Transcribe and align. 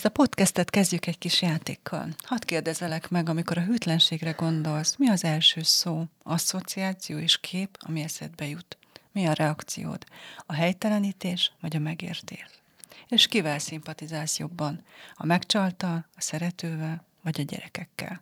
Ezt 0.00 0.08
a 0.08 0.22
podcastet 0.22 0.70
kezdjük 0.70 1.06
egy 1.06 1.18
kis 1.18 1.42
játékkal. 1.42 2.08
Hadd 2.18 2.44
kérdezelek 2.44 3.08
meg, 3.08 3.28
amikor 3.28 3.58
a 3.58 3.64
hűtlenségre 3.64 4.30
gondolsz, 4.30 4.96
mi 4.96 5.08
az 5.08 5.24
első 5.24 5.62
szó, 5.62 6.04
asszociáció 6.22 7.18
és 7.18 7.40
kép, 7.40 7.76
ami 7.80 8.02
eszedbe 8.02 8.46
jut? 8.46 8.78
Mi 9.12 9.26
a 9.26 9.32
reakciód? 9.32 10.04
A 10.46 10.52
helytelenítés 10.52 11.52
vagy 11.60 11.76
a 11.76 11.78
megértés? 11.78 12.46
És 13.08 13.26
kivel 13.26 13.58
szimpatizálsz 13.58 14.38
jobban? 14.38 14.84
A 15.14 15.26
megcsaltal, 15.26 16.06
a 16.16 16.20
szeretővel 16.20 17.04
vagy 17.22 17.40
a 17.40 17.44
gyerekekkel? 17.44 18.20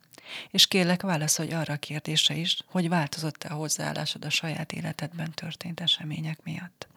És 0.51 0.67
kérlek 0.67 1.03
válaszolj 1.03 1.53
arra 1.53 1.75
a 1.75 1.79
kérdésre 1.79 2.35
is, 2.35 2.59
hogy 2.67 2.89
változott-e 2.89 3.53
a 3.53 3.57
hozzáállásod 3.57 4.25
a 4.25 4.31
saját 4.31 4.73
életedben 4.73 5.31
történt 5.31 5.81
események 5.81 6.43
miatt. 6.43 6.89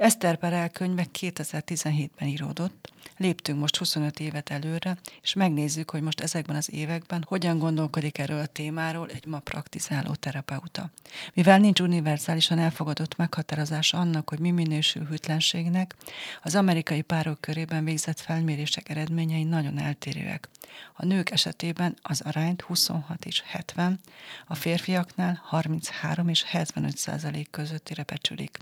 Eszter 0.00 0.36
Perel 0.36 0.68
könyve 0.68 1.06
2017-ben 1.18 2.28
íródott, 2.28 2.92
léptünk 3.16 3.58
most 3.58 3.76
25 3.76 4.20
évet 4.20 4.50
előre, 4.50 4.98
és 5.22 5.34
megnézzük, 5.34 5.90
hogy 5.90 6.02
most 6.02 6.20
ezekben 6.20 6.56
az 6.56 6.72
években 6.72 7.24
hogyan 7.28 7.58
gondolkodik 7.58 8.18
erről 8.18 8.40
a 8.40 8.46
témáról 8.46 9.08
egy 9.08 9.26
ma 9.26 9.38
praktizáló 9.38 10.14
terapeuta. 10.14 10.90
Mivel 11.34 11.58
nincs 11.58 11.80
univerzálisan 11.80 12.58
elfogadott 12.58 13.16
meghatározás 13.16 13.92
annak, 13.92 14.28
hogy 14.28 14.38
mi 14.38 14.50
minősül 14.50 15.04
hűtlenségnek, 15.04 15.94
az 16.42 16.54
amerikai 16.54 17.02
párok 17.02 17.40
körében 17.40 17.84
végzett 17.84 18.20
felmérések 18.20 18.88
eredményei 18.88 19.44
nagyon 19.44 19.78
eltérőek. 19.78 20.48
A 20.94 21.04
nők 21.04 21.30
esetében 21.30 21.96
az 22.02 22.20
arányt 22.20 22.60
26 22.60 23.24
és 23.24 23.42
70, 23.46 24.00
a 24.46 24.54
férfiaknál 24.54 25.40
33 25.44 26.28
és 26.28 26.42
75 26.42 26.96
százalék 26.96 27.50
közöttire 27.50 28.02
becsülik. 28.02 28.58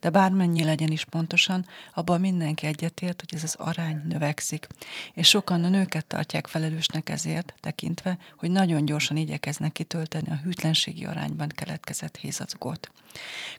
De 0.00 0.10
bármennyi 0.10 0.62
legyen 0.78 0.92
is 0.92 1.04
pontosan, 1.04 1.66
abban 1.94 2.20
mindenki 2.20 2.66
egyetért, 2.66 3.20
hogy 3.20 3.34
ez 3.34 3.42
az 3.42 3.54
arány 3.54 4.00
növekszik, 4.08 4.66
és 5.14 5.28
sokan 5.28 5.64
a 5.64 5.68
nőket 5.68 6.06
tartják 6.06 6.46
felelősnek 6.46 7.08
ezért, 7.08 7.54
tekintve, 7.60 8.18
hogy 8.36 8.50
nagyon 8.50 8.84
gyorsan 8.84 9.16
igyekeznek 9.16 9.72
kitölteni 9.72 10.30
a 10.30 10.40
hűtlenségi 10.44 11.04
arányban 11.04 11.48
keletkezett 11.48 12.16
hézagot. 12.16 12.90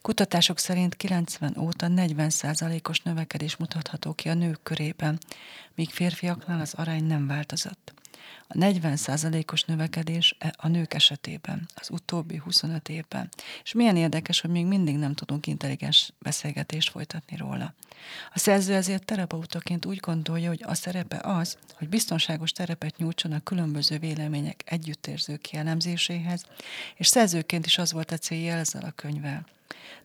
Kutatások 0.01 0.59
szerint 0.59 0.95
90 0.95 1.57
óta 1.57 1.87
40 1.87 2.29
százalékos 2.29 2.99
növekedés 2.99 3.55
mutatható 3.55 4.13
ki 4.13 4.29
a 4.29 4.33
nők 4.33 4.59
körében, 4.63 5.17
míg 5.75 5.89
férfiaknál 5.89 6.59
az 6.59 6.73
arány 6.73 7.03
nem 7.03 7.27
változott. 7.27 7.93
A 8.51 8.57
40%-os 8.57 9.63
növekedés 9.63 10.35
e 10.39 10.53
a 10.57 10.67
nők 10.67 10.93
esetében, 10.93 11.67
az 11.75 11.89
utóbbi 11.89 12.37
25 12.37 12.89
évben. 12.89 13.29
És 13.63 13.73
milyen 13.73 13.95
érdekes, 13.95 14.41
hogy 14.41 14.49
még 14.49 14.65
mindig 14.65 14.97
nem 14.97 15.13
tudunk 15.13 15.47
intelligens 15.47 16.11
beszélgetést 16.19 16.89
folytatni 16.89 17.37
róla. 17.37 17.73
A 18.33 18.39
szerző 18.39 18.73
ezért 18.73 19.05
terapeutaként 19.05 19.85
úgy 19.85 19.97
gondolja, 19.97 20.47
hogy 20.47 20.63
a 20.65 20.73
szerepe 20.73 21.19
az, 21.23 21.57
hogy 21.73 21.89
biztonságos 21.89 22.51
terepet 22.51 22.97
nyújtson 22.97 23.31
a 23.31 23.43
különböző 23.43 23.97
vélemények 23.97 24.63
együttérző 24.65 25.37
kielemzéséhez, 25.37 26.45
és 26.95 27.07
szerzőként 27.07 27.65
is 27.65 27.77
az 27.77 27.91
volt 27.91 28.11
a 28.11 28.17
célja 28.17 28.53
ezzel 28.53 28.83
a 28.83 28.91
könyvvel 28.91 29.45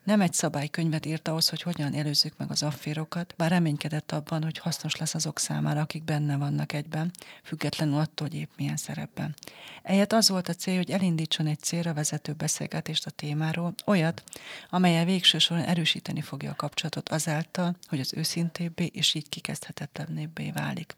nem 0.04 0.20
egy 0.20 0.32
szabálykönyvet 0.32 1.06
írt 1.06 1.28
ahhoz, 1.28 1.48
hogy 1.48 1.62
hogyan 1.62 1.94
előzzük 1.94 2.36
meg 2.36 2.50
az 2.50 2.62
afférokat, 2.62 3.34
bár 3.36 3.50
reménykedett 3.50 4.12
abban, 4.12 4.42
hogy 4.42 4.58
hasznos 4.58 4.96
lesz 4.96 5.14
azok 5.14 5.38
számára, 5.38 5.80
akik 5.80 6.04
benne 6.04 6.36
vannak 6.36 6.72
egyben, 6.72 7.10
függetlenül 7.42 7.98
attól, 7.98 8.28
hogy 8.28 8.33
épp 8.34 8.50
milyen 8.56 8.76
szerepben. 8.76 9.34
Egyet 9.82 10.12
az 10.12 10.28
volt 10.28 10.48
a 10.48 10.54
cél, 10.54 10.76
hogy 10.76 10.90
elindítson 10.90 11.46
egy 11.46 11.60
célra 11.60 11.94
vezető 11.94 12.32
beszélgetést 12.32 13.06
a 13.06 13.10
témáról, 13.10 13.74
olyat, 13.86 14.22
amelyel 14.70 15.04
végső 15.04 15.38
soron 15.38 15.62
erősíteni 15.62 16.20
fogja 16.20 16.50
a 16.50 16.54
kapcsolatot 16.54 17.08
azáltal, 17.08 17.76
hogy 17.88 18.00
az 18.00 18.14
őszintébbé 18.16 18.84
és 18.84 19.14
így 19.14 19.28
kikezdhetetlenebbé 19.28 20.50
válik. 20.50 20.96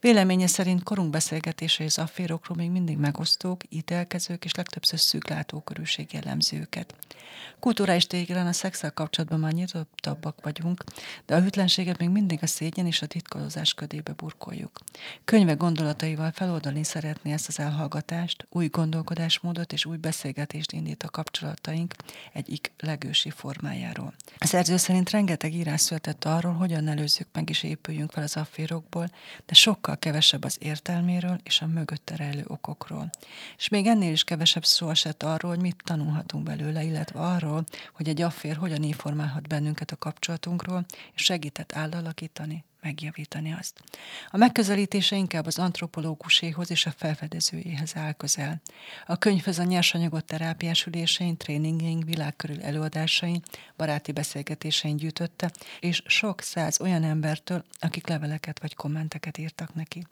Véleménye 0.00 0.46
szerint 0.46 0.82
korunk 0.82 1.10
beszélgetései 1.10 1.86
az 1.86 1.98
afférokról 1.98 2.56
még 2.56 2.70
mindig 2.70 2.96
megosztók, 2.96 3.62
ítélkezők 3.68 4.44
és 4.44 4.54
legtöbbször 4.54 4.98
szűk 4.98 5.28
látókörűség 5.28 6.12
jellemzi 6.12 6.56
őket. 6.56 6.94
Kulturális 7.58 8.06
téren 8.06 8.46
a 8.46 8.52
szexel 8.52 8.92
kapcsolatban 8.92 9.40
már 9.40 9.52
nyitottabbak 9.52 10.42
vagyunk, 10.42 10.84
de 11.26 11.34
a 11.34 11.40
hűtlenséget 11.40 11.98
még 11.98 12.08
mindig 12.08 12.38
a 12.42 12.46
szégyen 12.46 12.86
és 12.86 13.02
a 13.02 13.06
titkolózás 13.06 13.74
ködébe 13.74 14.12
burkoljuk. 14.12 14.78
Könyve 15.24 15.52
gondolataival 15.52 16.32
feloldani 16.68 16.84
szeretné 16.84 17.32
ezt 17.32 17.48
az 17.48 17.58
elhallgatást, 17.58 18.46
új 18.50 18.66
gondolkodásmódot 18.66 19.72
és 19.72 19.84
új 19.84 19.96
beszélgetést 19.96 20.72
indít 20.72 21.02
a 21.02 21.08
kapcsolataink 21.08 21.94
egyik 22.32 22.72
legősi 22.78 23.30
formájáról. 23.30 24.14
A 24.38 24.46
szerző 24.46 24.76
szerint 24.76 25.10
rengeteg 25.10 25.54
írás 25.54 25.80
született 25.80 26.24
arról, 26.24 26.52
hogyan 26.52 26.88
előzzük 26.88 27.26
meg 27.32 27.50
és 27.50 27.62
épüljünk 27.62 28.10
fel 28.10 28.22
az 28.22 28.36
afférokból, 28.36 29.10
de 29.46 29.54
sokkal 29.54 29.98
kevesebb 29.98 30.44
az 30.44 30.56
értelméről 30.60 31.40
és 31.42 31.60
a 31.60 31.66
mögötte 31.66 32.16
rejlő 32.16 32.44
okokról. 32.46 33.10
És 33.56 33.68
még 33.68 33.86
ennél 33.86 34.12
is 34.12 34.24
kevesebb 34.24 34.64
szó 34.64 34.90
esett 34.90 35.22
arról, 35.22 35.50
hogy 35.50 35.60
mit 35.60 35.82
tanulhatunk 35.84 36.44
belőle, 36.44 36.82
illetve 36.82 37.20
arról, 37.20 37.64
hogy 37.92 38.08
egy 38.08 38.22
affér 38.22 38.56
hogyan 38.56 38.82
informálhat 38.82 39.48
bennünket 39.48 39.90
a 39.90 39.96
kapcsolatunkról, 39.96 40.84
és 41.14 41.22
segített 41.22 41.72
átalakítani, 41.72 42.64
megjavítani 42.80 43.52
azt. 43.58 43.82
A 44.30 44.36
megközelítése 44.36 45.16
inkább 45.16 45.46
az 45.46 45.58
antropológuséhoz 45.58 46.70
és 46.70 46.86
a 46.86 46.94
felfedezőjéhez 46.96 47.96
áll 47.96 48.12
közel. 48.12 48.60
A 49.06 49.16
könyvhöz 49.16 49.58
a 49.58 49.64
nyersanyagot 49.64 50.24
terápiás 50.24 50.86
ülésein, 50.86 51.36
tréningeink, 51.36 52.04
világkörül 52.04 52.62
előadásain, 52.62 53.42
baráti 53.76 54.12
beszélgetésein 54.12 54.96
gyűjtötte, 54.96 55.50
és 55.80 56.02
sok 56.06 56.40
száz 56.40 56.80
olyan 56.80 57.04
embertől, 57.04 57.64
akik 57.78 58.06
leveleket 58.06 58.60
vagy 58.60 58.74
kommenteket 58.74 59.38
írtak 59.38 59.74
neki. 59.74 60.06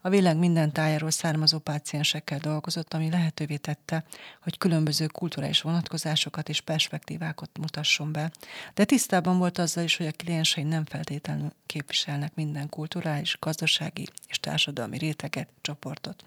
A 0.00 0.08
világ 0.08 0.36
minden 0.36 0.72
tájáról 0.72 1.10
származó 1.10 1.58
páciensekkel 1.58 2.38
dolgozott, 2.38 2.94
ami 2.94 3.10
lehetővé 3.10 3.56
tette, 3.56 4.04
hogy 4.42 4.58
különböző 4.58 5.06
kulturális 5.06 5.60
vonatkozásokat 5.60 6.48
és 6.48 6.60
perspektívákat 6.60 7.50
mutasson 7.58 8.12
be, 8.12 8.30
de 8.74 8.84
tisztában 8.84 9.38
volt 9.38 9.58
azzal 9.58 9.84
is, 9.84 9.96
hogy 9.96 10.06
a 10.06 10.12
kliensei 10.12 10.64
nem 10.64 10.84
feltétlenül 10.84 11.52
képvisel 11.66 12.09
képviselnek 12.10 12.34
minden 12.34 12.68
kulturális, 12.68 13.36
gazdasági 13.40 14.06
és 14.28 14.40
társadalmi 14.40 14.98
réteget, 14.98 15.48
csoportot. 15.60 16.24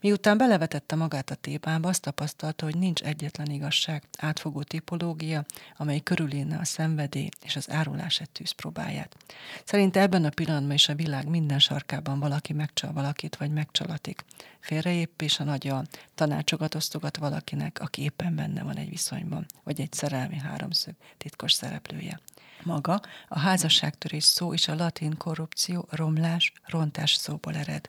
Miután 0.00 0.38
belevetette 0.38 0.96
magát 0.96 1.30
a 1.30 1.34
témába, 1.34 1.88
azt 1.88 2.02
tapasztalta, 2.02 2.64
hogy 2.64 2.76
nincs 2.76 3.02
egyetlen 3.02 3.50
igazság, 3.50 4.02
átfogó 4.18 4.62
tipológia, 4.62 5.44
amely 5.76 6.00
körüléne 6.00 6.58
a 6.58 6.64
szenvedély 6.64 7.28
és 7.44 7.56
az 7.56 7.70
árulás 7.70 8.20
egy 8.20 8.30
tűzpróbáját. 8.30 9.16
Szerinte 9.64 10.00
ebben 10.00 10.24
a 10.24 10.30
pillanatban 10.30 10.74
is 10.74 10.88
a 10.88 10.94
világ 10.94 11.28
minden 11.28 11.58
sarkában 11.58 12.20
valaki 12.20 12.52
megcsal 12.52 12.92
valakit, 12.92 13.36
vagy 13.36 13.50
megcsalatik. 13.50 14.24
Félreépés 14.60 15.40
a 15.40 15.44
nagyja, 15.44 15.82
tanácsokat 16.14 16.74
osztogat 16.74 17.16
valakinek, 17.16 17.78
aki 17.80 18.02
éppen 18.02 18.34
benne 18.34 18.62
van 18.62 18.76
egy 18.76 18.88
viszonyban, 18.88 19.46
vagy 19.64 19.80
egy 19.80 19.92
szerelmi 19.92 20.38
háromszög 20.38 20.94
titkos 21.18 21.52
szereplője. 21.52 22.20
Maga 22.62 23.00
a 23.28 23.38
házasságtörés 23.38 24.24
szó 24.24 24.52
és 24.54 24.68
a 24.68 24.74
latin 24.74 25.16
korrupció, 25.16 25.86
romlás, 25.90 26.52
rontás 26.66 27.14
szóból 27.14 27.54
ered. 27.54 27.88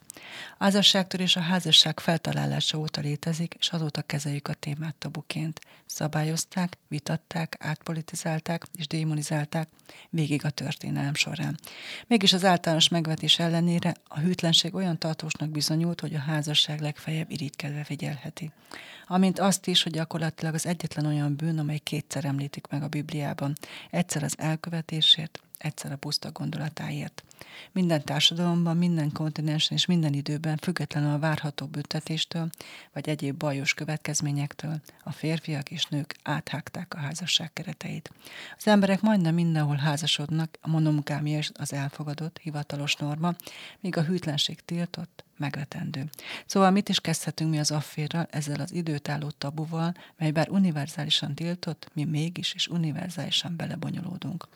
A 0.58 0.64
házasságtörés 0.64 1.36
a 1.36 1.40
házasság 1.40 2.00
feltalálása 2.00 2.78
óta 2.78 3.02
létezik, 3.02 3.56
és 3.60 3.70
azóta 3.70 4.02
kezeljük 4.02 4.48
a 4.48 4.54
témát 4.54 4.96
tabuként. 4.96 5.60
Szabályozták, 5.86 6.78
vitatták, 6.88 7.56
átpolitizálták 7.60 8.64
és 8.78 8.88
démonizálták 8.88 9.68
végig 10.10 10.46
a 10.46 10.50
történelem 10.50 11.14
során. 11.14 11.60
Mégis 12.08 12.34
az 12.34 12.46
általános 12.46 12.90
megvetés 12.90 13.40
ellenére 13.40 13.96
a 14.08 14.20
hűtlenség 14.20 14.76
olyan 14.76 14.98
tartósnak 14.98 15.50
bizonyult, 15.50 16.02
hogy 16.02 16.14
a 16.14 16.20
házasság 16.20 16.82
legfeljebb 16.82 17.32
irigykedve 17.32 17.84
figyelheti. 17.84 18.52
Amint 19.08 19.40
azt 19.40 19.68
is, 19.68 19.84
hogy 19.84 19.92
gyakorlatilag 19.92 20.54
az 20.54 20.66
egyetlen 20.66 21.06
olyan 21.06 21.36
bűn, 21.36 21.60
amely 21.60 21.78
kétszer 21.78 22.26
említik 22.26 22.68
meg 22.68 22.84
a 22.84 22.88
Bibliában. 22.88 23.56
Egyszer 23.90 24.24
az 24.24 24.36
el 24.38 24.58
elkövetésért, 24.62 25.40
egyszer 25.58 25.92
a 25.92 25.96
puszta 25.96 26.32
gondolatáért. 26.32 27.24
Minden 27.72 28.04
társadalomban, 28.04 28.78
minden 28.78 29.12
kontinensen 29.12 29.78
és 29.78 29.86
minden 29.86 30.14
időben, 30.14 30.58
függetlenül 30.58 31.14
a 31.14 31.20
várható 31.20 31.66
büntetéstől, 31.66 32.50
vagy 32.94 33.10
egyéb 33.10 33.38
bajos 33.38 33.74
következményektől, 33.74 34.82
a 35.04 35.12
férfiak 35.12 35.72
és 35.72 35.86
nők 35.86 36.16
áthágták 36.24 36.94
a 36.94 37.00
házasság 37.00 37.54
kereteit. 37.54 38.12
Az 38.58 38.68
emberek 38.68 39.02
majdnem 39.02 39.34
mindenhol 39.34 39.76
házasodnak, 39.76 40.58
a 40.62 40.70
monogámia 40.70 41.40
az 41.54 41.74
elfogadott, 41.74 42.40
hivatalos 42.42 42.96
norma, 42.96 43.36
míg 43.80 43.98
a 43.98 44.04
hűtlenség 44.04 44.60
tiltott, 44.66 45.24
megvetendő. 45.42 46.10
Szóval 46.46 46.72
mit 46.72 46.90
is 46.90 47.00
kezdhetünk 47.00 47.50
mi 47.50 47.60
az 47.60 47.72
afférral, 47.72 48.28
ezzel 48.30 48.60
az 48.60 48.74
időtálló 48.74 49.30
tabuval, 49.38 49.94
mely 50.18 50.32
bár 50.32 50.50
univerzálisan 50.50 51.36
tiltott, 51.36 51.90
mi 51.94 52.04
mégis 52.04 52.54
és 52.54 52.68
univerzálisan 52.68 53.56
belebonyolódunk. 53.56 54.48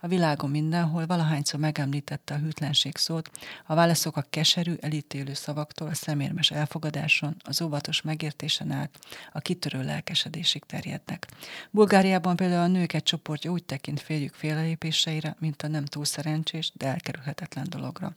A 0.00 0.08
világon 0.08 0.50
mindenhol 0.50 1.06
valahányszor 1.06 1.60
megemlítette 1.60 2.31
a 2.32 2.38
hűtlenség 2.38 2.96
szót, 2.96 3.30
a 3.66 3.74
válaszok 3.74 4.16
a 4.16 4.24
keserű, 4.30 4.74
elítélő 4.80 5.34
szavaktól 5.34 5.88
a 5.88 5.94
szemérmes 5.94 6.50
elfogadáson, 6.50 7.36
az 7.44 7.62
óvatos 7.62 8.02
megértésen 8.02 8.70
át, 8.70 8.98
a 9.32 9.40
kitörő 9.40 9.82
lelkesedésig 9.82 10.64
terjednek. 10.64 11.26
Bulgáriában 11.70 12.36
például 12.36 12.62
a 12.62 12.66
nők 12.66 12.92
egy 12.92 13.02
csoportja 13.02 13.50
úgy 13.50 13.64
tekint 13.64 14.00
férjük 14.00 14.34
félrelépéseire, 14.34 15.36
mint 15.38 15.62
a 15.62 15.68
nem 15.68 15.84
túl 15.84 16.04
szerencsés, 16.04 16.72
de 16.74 16.86
elkerülhetetlen 16.86 17.66
dologra. 17.68 18.14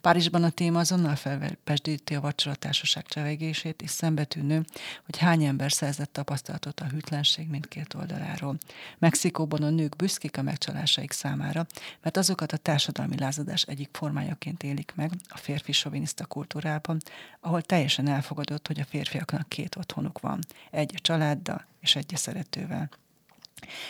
Párizsban 0.00 0.42
a 0.42 0.50
téma 0.50 0.78
azonnal 0.78 1.16
felver, 1.16 1.56
pesdíti 1.64 2.14
a 2.14 2.20
vacsoratársaság 2.20 3.06
csevegését, 3.06 3.82
és 3.82 3.90
szembetűnő, 3.90 4.64
hogy 5.04 5.18
hány 5.18 5.44
ember 5.44 5.72
szerzett 5.72 6.12
tapasztalatot 6.12 6.80
a 6.80 6.84
hűtlenség 6.84 7.48
mindkét 7.48 7.94
oldaláról. 7.94 8.58
Mexikóban 8.98 9.62
a 9.62 9.70
nők 9.70 9.96
büszkék 9.96 10.38
a 10.38 10.42
megcsalásaik 10.42 11.12
számára, 11.12 11.66
mert 12.02 12.16
azokat 12.16 12.52
a 12.52 12.56
társadalmi 12.56 13.18
lázadás 13.18 13.55
egyik 13.62 13.88
formájaként 13.92 14.62
élik 14.62 14.92
meg 14.94 15.10
a 15.28 15.36
férfi 15.36 15.72
soviniszta 15.72 16.24
kultúrában, 16.26 17.00
ahol 17.40 17.62
teljesen 17.62 18.08
elfogadott, 18.08 18.66
hogy 18.66 18.80
a 18.80 18.84
férfiaknak 18.84 19.48
két 19.48 19.76
otthonuk 19.76 20.20
van, 20.20 20.38
egy 20.70 20.92
a 20.96 21.00
családdal 21.00 21.64
és 21.80 21.96
egy 21.96 22.14
a 22.14 22.16
szeretővel. 22.16 22.90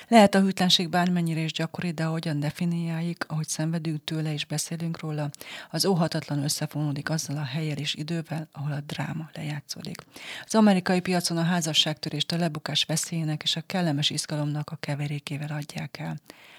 Lehet 0.09 0.35
a 0.35 0.41
hűtlenség 0.41 0.89
bármennyire 0.89 1.41
is 1.41 1.53
gyakori, 1.53 1.91
de 1.91 2.05
ahogyan 2.05 2.41
definiáljuk, 2.41 3.25
ahogy 3.29 3.49
szenvedünk 3.49 4.05
tőle 4.05 4.33
és 4.33 4.45
beszélünk 4.45 5.01
róla, 5.01 5.31
az 5.71 5.85
óhatatlan 5.85 6.43
összefonódik 6.43 7.11
azzal 7.11 7.37
a 7.37 7.45
helyel 7.45 7.77
és 7.77 7.95
idővel, 7.95 8.49
ahol 8.53 8.73
a 8.73 8.81
dráma 8.81 9.31
lejátszódik. 9.33 10.01
Az 10.45 10.55
amerikai 10.55 11.01
piacon 11.01 11.37
a 11.37 11.43
házasságtörést 11.43 12.33
a 12.33 12.37
lebukás 12.37 12.85
veszélyének 12.85 13.43
és 13.43 13.57
a 13.57 13.63
kellemes 13.67 14.11
izgalomnak 14.11 14.71
a 14.71 14.77
keverékével 14.77 15.57
adják 15.57 15.99
el. 15.99 16.17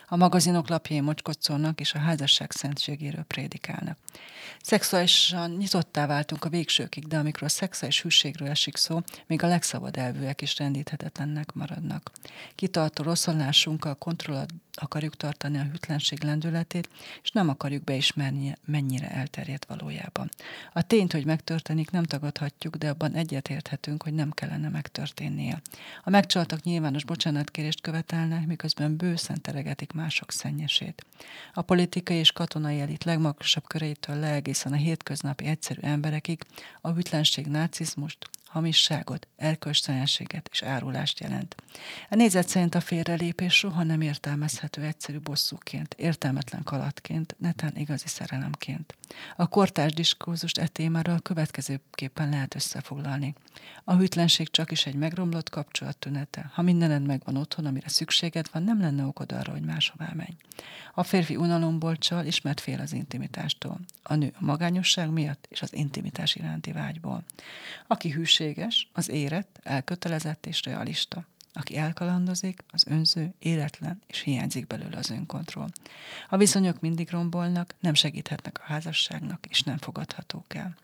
A 0.09 0.15
magazinok 0.15 0.69
lapjai 0.69 0.99
mocskoccolnak 0.99 1.79
és 1.79 1.93
a 1.93 1.99
házasság 1.99 2.51
szentségéről 2.51 3.23
prédikálnak. 3.23 3.97
Szexuálisan 4.61 5.51
nyitottá 5.51 6.05
váltunk 6.05 6.45
a 6.45 6.49
végsőkig, 6.49 7.07
de 7.07 7.17
amikor 7.17 7.43
a 7.43 7.49
szexuális 7.49 8.01
hűségről 8.01 8.47
esik 8.47 8.75
szó, 8.75 9.01
még 9.25 9.43
a 9.43 9.47
legszabad 9.47 9.97
elvűek 9.97 10.41
is 10.41 10.57
rendíthetetlennek 10.57 11.53
maradnak. 11.53 12.11
Kitartó 12.55 13.03
rosszallásunkkal 13.03 13.95
kontrollat 13.95 14.53
akarjuk 14.81 15.15
tartani 15.15 15.57
a 15.57 15.63
hűtlenség 15.63 16.23
lendületét, 16.23 16.89
és 17.23 17.31
nem 17.31 17.49
akarjuk 17.49 17.83
beismerni, 17.83 18.55
mennyire 18.65 19.11
elterjedt 19.11 19.65
valójában. 19.65 20.29
A 20.73 20.81
tényt, 20.81 21.11
hogy 21.11 21.25
megtörténik, 21.25 21.91
nem 21.91 22.03
tagadhatjuk, 22.03 22.75
de 22.75 22.89
abban 22.89 23.13
egyetérthetünk, 23.13 24.03
hogy 24.03 24.13
nem 24.13 24.31
kellene 24.31 24.69
megtörténnie. 24.69 25.61
A 26.03 26.09
megcsaltak 26.09 26.63
nyilvános 26.63 27.03
bocsánatkérést 27.03 27.81
követelnek, 27.81 28.45
miközben 28.45 28.97
bőszen 28.97 29.41
teregetik 29.41 29.91
mások 29.91 30.31
szennyesét. 30.31 31.05
A 31.53 31.61
politikai 31.61 32.17
és 32.17 32.31
katonai 32.31 32.79
elit 32.79 33.03
legmagasabb 33.03 33.67
köreitől 33.67 34.15
le 34.15 34.31
egészen 34.31 34.73
a 34.73 34.75
hétköznapi 34.75 35.45
egyszerű 35.45 35.79
emberekig 35.81 36.43
a 36.81 36.91
hűtlenség 36.91 37.47
nácizmust, 37.47 38.29
hamisságot, 38.57 39.27
erkölcstelenséget 39.35 40.49
és 40.51 40.61
árulást 40.61 41.19
jelent. 41.19 41.55
A 42.09 42.15
nézet 42.15 42.47
szerint 42.47 42.75
a 42.75 42.79
félrelépés 42.79 43.53
soha 43.53 43.83
nem 43.83 44.01
értelmezhető 44.01 44.81
egyszerű 44.81 45.19
bosszúként, 45.19 45.93
értelmetlen 45.93 46.63
kalatként, 46.63 47.35
netán 47.39 47.75
igazi 47.75 48.07
szerelemként. 48.07 48.95
A 49.35 49.47
kortárs 49.47 49.93
diskurzust 49.93 50.57
e 50.57 50.67
témára 50.67 51.13
a 51.13 51.19
következőképpen 51.19 52.29
lehet 52.29 52.55
összefoglalni. 52.55 53.33
A 53.83 53.95
hűtlenség 53.95 54.51
csak 54.51 54.71
is 54.71 54.85
egy 54.85 54.95
megromlott 54.95 55.49
kapcsolat 55.49 55.97
tünete. 55.97 56.51
Ha 56.53 56.61
mindened 56.61 57.05
megvan 57.05 57.37
otthon, 57.37 57.65
amire 57.65 57.89
szükséged 57.89 58.49
van, 58.51 58.63
nem 58.63 58.79
lenne 58.79 59.05
okod 59.05 59.31
arra, 59.31 59.51
hogy 59.51 59.65
máshová 59.65 60.11
menj. 60.13 60.35
A 60.93 61.03
férfi 61.03 61.35
unalomból 61.35 61.97
csal, 61.97 62.25
ismert 62.25 62.59
fél 62.59 62.79
az 62.79 62.93
intimitástól. 62.93 63.79
A 64.03 64.15
nő 64.15 64.33
a 64.39 64.45
magányosság 64.45 65.09
miatt 65.09 65.45
és 65.49 65.61
az 65.61 65.73
intimitás 65.73 66.35
iránti 66.35 66.71
vágyból. 66.71 67.23
Aki 67.87 68.09
hűséges, 68.47 68.89
az 68.93 69.09
érett, 69.09 69.59
elkötelezett 69.63 70.45
és 70.45 70.63
realista. 70.63 71.25
Aki 71.53 71.77
elkalandozik, 71.77 72.63
az 72.71 72.87
önző, 72.87 73.33
életlen, 73.39 74.01
és 74.07 74.19
hiányzik 74.19 74.67
belőle 74.67 74.97
az 74.97 75.09
önkontroll. 75.09 75.67
A 76.29 76.37
viszonyok 76.37 76.79
mindig 76.79 77.09
rombolnak, 77.09 77.75
nem 77.79 77.93
segíthetnek 77.93 78.59
a 78.59 78.63
házasságnak, 78.63 79.45
és 79.49 79.61
nem 79.61 79.77
fogadhatók 79.77 80.55
el. 80.55 80.75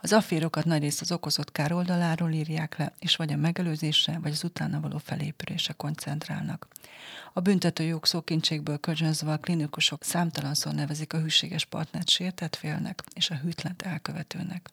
Az 0.00 0.12
afférokat 0.12 0.64
nagyrészt 0.64 1.00
az 1.00 1.12
okozott 1.12 1.52
kár 1.52 1.72
oldaláról 1.72 2.32
írják 2.32 2.76
le, 2.76 2.92
és 2.98 3.16
vagy 3.16 3.32
a 3.32 3.36
megelőzésre, 3.36 4.18
vagy 4.18 4.32
az 4.32 4.44
utána 4.44 4.80
való 4.80 4.98
felépülésre 4.98 5.72
koncentrálnak. 5.72 6.66
A 7.32 7.40
büntető 7.40 7.84
jogszókincségből 7.84 8.78
kölcsönözve 8.78 9.32
a 9.32 9.38
klinikusok 9.38 10.04
számtalanszor 10.04 10.74
nevezik 10.74 11.12
a 11.12 11.18
hűséges 11.18 11.64
partnert 11.64 12.08
sértett 12.08 12.56
félnek 12.56 13.02
és 13.14 13.30
a 13.30 13.34
hűtlent 13.34 13.82
elkövetőnek. 13.82 14.70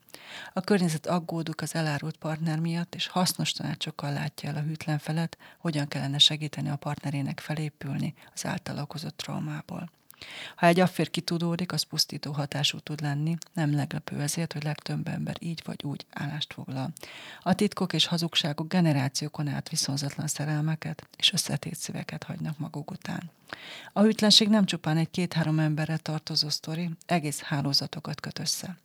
A 0.54 0.62
környezet 0.62 1.06
aggódik 1.06 1.62
az 1.62 1.76
elárult 1.76 2.18
partner 2.18 2.60
miatt, 2.60 2.96
és 2.96 3.08
hasznos 3.08 3.52
tanácsokkal 3.52 4.14
látja 4.14 4.50
el 4.50 4.56
a 4.56 4.62
hűtlen 4.62 4.98
felet, 4.98 5.38
hogyan 5.58 5.88
kellene 5.88 6.18
segíteni 6.18 6.70
a 6.70 6.76
partnerének 6.76 7.40
felépülni 7.40 8.14
az 8.34 8.46
által 8.46 8.80
okozott 8.80 9.18
traumából. 9.18 9.90
Ha 10.56 10.66
egy 10.66 10.80
affér 10.80 11.10
kitudódik, 11.10 11.72
az 11.72 11.84
pusztító 11.84 12.32
hatású 12.32 12.80
tud 12.80 13.02
lenni, 13.02 13.38
nem 13.54 13.70
meglepő 13.70 14.22
ezért, 14.22 14.54
hogy 14.54 14.64
legtöbb 14.64 15.08
ember 15.08 15.36
így 15.40 15.62
vagy 15.66 15.84
úgy 15.84 16.06
állást 16.10 16.54
foglal. 16.54 16.94
A 17.42 17.54
titkok 17.54 17.94
és 17.94 18.06
hazugságok 18.06 18.68
generációkon 18.68 19.48
át 19.48 19.70
viszonzatlan 19.70 20.28
szerelmeket 20.28 21.08
és 21.18 21.34
összetét 21.34 21.76
szíveket 21.76 22.24
hagynak 22.24 22.58
maguk 22.58 22.92
után. 22.92 23.32
A 23.94 24.02
hűtlenség 24.02 24.50
nem 24.50 24.66
csupán 24.66 24.98
egy 24.98 25.12
két-három 25.12 25.60
emberre 25.60 25.98
tartozó 25.98 26.50
sztori, 26.50 26.90
egész 27.06 27.42
hálózatokat 27.42 28.20
köt 28.20 28.40
össze. 28.40 28.78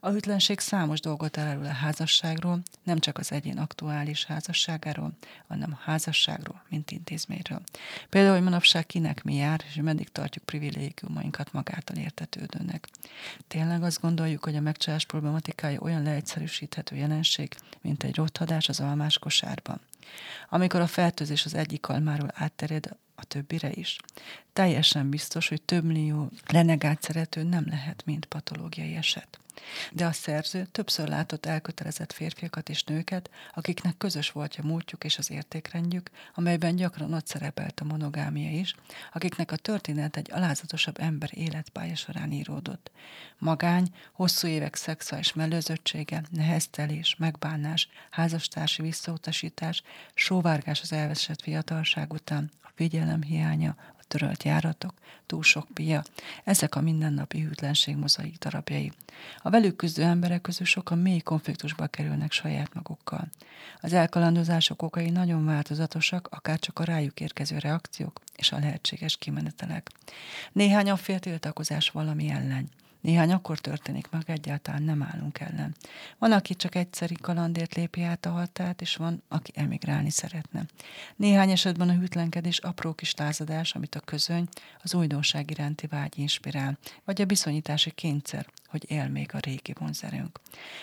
A 0.00 0.08
hűtlenség 0.08 0.60
számos 0.60 1.00
dolgot 1.00 1.36
elárul 1.36 1.64
a 1.64 1.72
házasságról, 1.72 2.62
nem 2.82 2.98
csak 2.98 3.18
az 3.18 3.32
egyén 3.32 3.58
aktuális 3.58 4.24
házasságáról, 4.24 5.12
hanem 5.48 5.72
a 5.72 5.82
házasságról, 5.84 6.62
mint 6.68 6.90
intézményről. 6.90 7.62
Például, 8.08 8.34
hogy 8.34 8.44
manapság 8.44 8.86
kinek 8.86 9.24
mi 9.24 9.34
jár, 9.34 9.64
és 9.68 9.74
meddig 9.82 10.08
tartjuk 10.08 10.44
privilégiumainkat 10.70 11.52
magától 11.52 11.96
értetődőnek. 11.96 12.88
Tényleg 13.48 13.82
azt 13.82 14.00
gondoljuk, 14.00 14.44
hogy 14.44 14.56
a 14.56 14.60
megcsalás 14.60 15.04
problematikája 15.06 15.80
olyan 15.80 16.02
leegyszerűsíthető 16.02 16.96
jelenség, 16.96 17.54
mint 17.80 18.02
egy 18.02 18.14
rothadás 18.14 18.68
az 18.68 18.80
almás 18.80 19.18
kosárban. 19.18 19.80
Amikor 20.48 20.80
a 20.80 20.86
fertőzés 20.86 21.44
az 21.44 21.54
egyik 21.54 21.88
almáról 21.88 22.30
átterjed 22.34 22.96
a 23.14 23.24
többire 23.24 23.70
is. 23.70 23.98
Teljesen 24.60 25.10
biztos, 25.10 25.48
hogy 25.48 25.62
több 25.62 25.84
millió 25.84 26.30
renegált 26.46 27.02
szerető 27.02 27.42
nem 27.42 27.64
lehet, 27.68 28.02
mint 28.04 28.24
patológiai 28.24 28.94
eset. 28.94 29.38
De 29.92 30.06
a 30.06 30.12
szerző 30.12 30.64
többször 30.72 31.08
látott 31.08 31.46
elkötelezett 31.46 32.12
férfiakat 32.12 32.68
és 32.68 32.82
nőket, 32.82 33.30
akiknek 33.54 33.96
közös 33.96 34.30
volt 34.30 34.56
a 34.62 34.66
múltjuk 34.66 35.04
és 35.04 35.18
az 35.18 35.30
értékrendjük, 35.30 36.10
amelyben 36.34 36.76
gyakran 36.76 37.14
ott 37.14 37.26
szerepelt 37.26 37.80
a 37.80 37.84
monogámia 37.84 38.50
is, 38.50 38.74
akiknek 39.12 39.52
a 39.52 39.56
történet 39.56 40.16
egy 40.16 40.30
alázatosabb 40.32 41.00
ember 41.00 41.30
életpálya 41.32 41.96
során 41.96 42.32
íródott. 42.32 42.90
Magány, 43.38 43.94
hosszú 44.12 44.46
évek 44.46 44.74
szexuális 44.74 45.32
mellőzöttsége, 45.32 46.22
neheztelés, 46.30 47.16
megbánás, 47.18 47.88
házastársi 48.10 48.82
visszautasítás, 48.82 49.82
sóvárgás 50.14 50.80
az 50.80 50.92
elveszett 50.92 51.42
fiatalság 51.42 52.12
után, 52.12 52.50
a 52.62 52.68
figyelem 52.74 53.22
hiánya, 53.22 53.76
törölt 54.10 54.42
járatok, 54.42 54.94
túl 55.26 55.42
sok 55.42 55.66
pia, 55.74 56.02
ezek 56.44 56.74
a 56.74 56.80
mindennapi 56.80 57.40
hűtlenség 57.40 57.96
mozaik 57.96 58.38
darabjai. 58.38 58.92
A 59.38 59.50
velük 59.50 59.76
küzdő 59.76 60.02
emberek 60.02 60.40
közül 60.40 60.66
sokan 60.66 60.98
mély 60.98 61.18
konfliktusba 61.18 61.86
kerülnek 61.86 62.32
saját 62.32 62.74
magukkal. 62.74 63.28
Az 63.80 63.92
elkalandozások 63.92 64.82
okai 64.82 65.10
nagyon 65.10 65.44
változatosak, 65.44 66.28
akár 66.30 66.58
csak 66.58 66.78
a 66.78 66.84
rájuk 66.84 67.20
érkező 67.20 67.58
reakciók 67.58 68.20
és 68.36 68.52
a 68.52 68.58
lehetséges 68.58 69.16
kimenetelek. 69.16 69.90
Néhány 70.52 70.94
fél 70.94 71.18
tiltakozás 71.18 71.90
valami 71.90 72.30
ellen, 72.30 72.68
Néhány 73.00 73.32
akkor 73.32 73.58
történik 73.58 74.10
meg, 74.10 74.22
egyáltalán 74.26 74.82
nem 74.82 75.02
állunk 75.02 75.40
ellen. 75.40 75.74
Van, 76.18 76.32
aki 76.32 76.54
csak 76.54 76.74
egyszeri 76.74 77.14
kalandért 77.14 77.74
lépi 77.74 78.02
át 78.02 78.26
a 78.26 78.30
határt, 78.30 78.80
és 78.80 78.96
van, 78.96 79.22
aki 79.28 79.52
emigrálni 79.54 80.10
szeretne. 80.10 80.64
Néhány 81.16 81.50
esetben 81.50 81.88
a 81.88 81.98
hűtlenkedés 81.98 82.58
apró 82.58 82.92
kis 82.92 83.14
lázadás, 83.14 83.74
amit 83.74 83.94
a 83.94 84.00
közöny, 84.00 84.48
az 84.82 84.94
újdonság 84.94 85.50
iránti 85.50 85.86
vágy 85.86 86.18
inspirál, 86.18 86.78
vagy 87.04 87.20
a 87.20 87.24
bizonyítási 87.24 87.90
kényszer, 87.90 88.46
hogy 88.70 88.90
él 88.90 89.08
még 89.08 89.30
a 89.34 89.38
régi 89.38 89.74
vonzerőnk. 89.78 90.40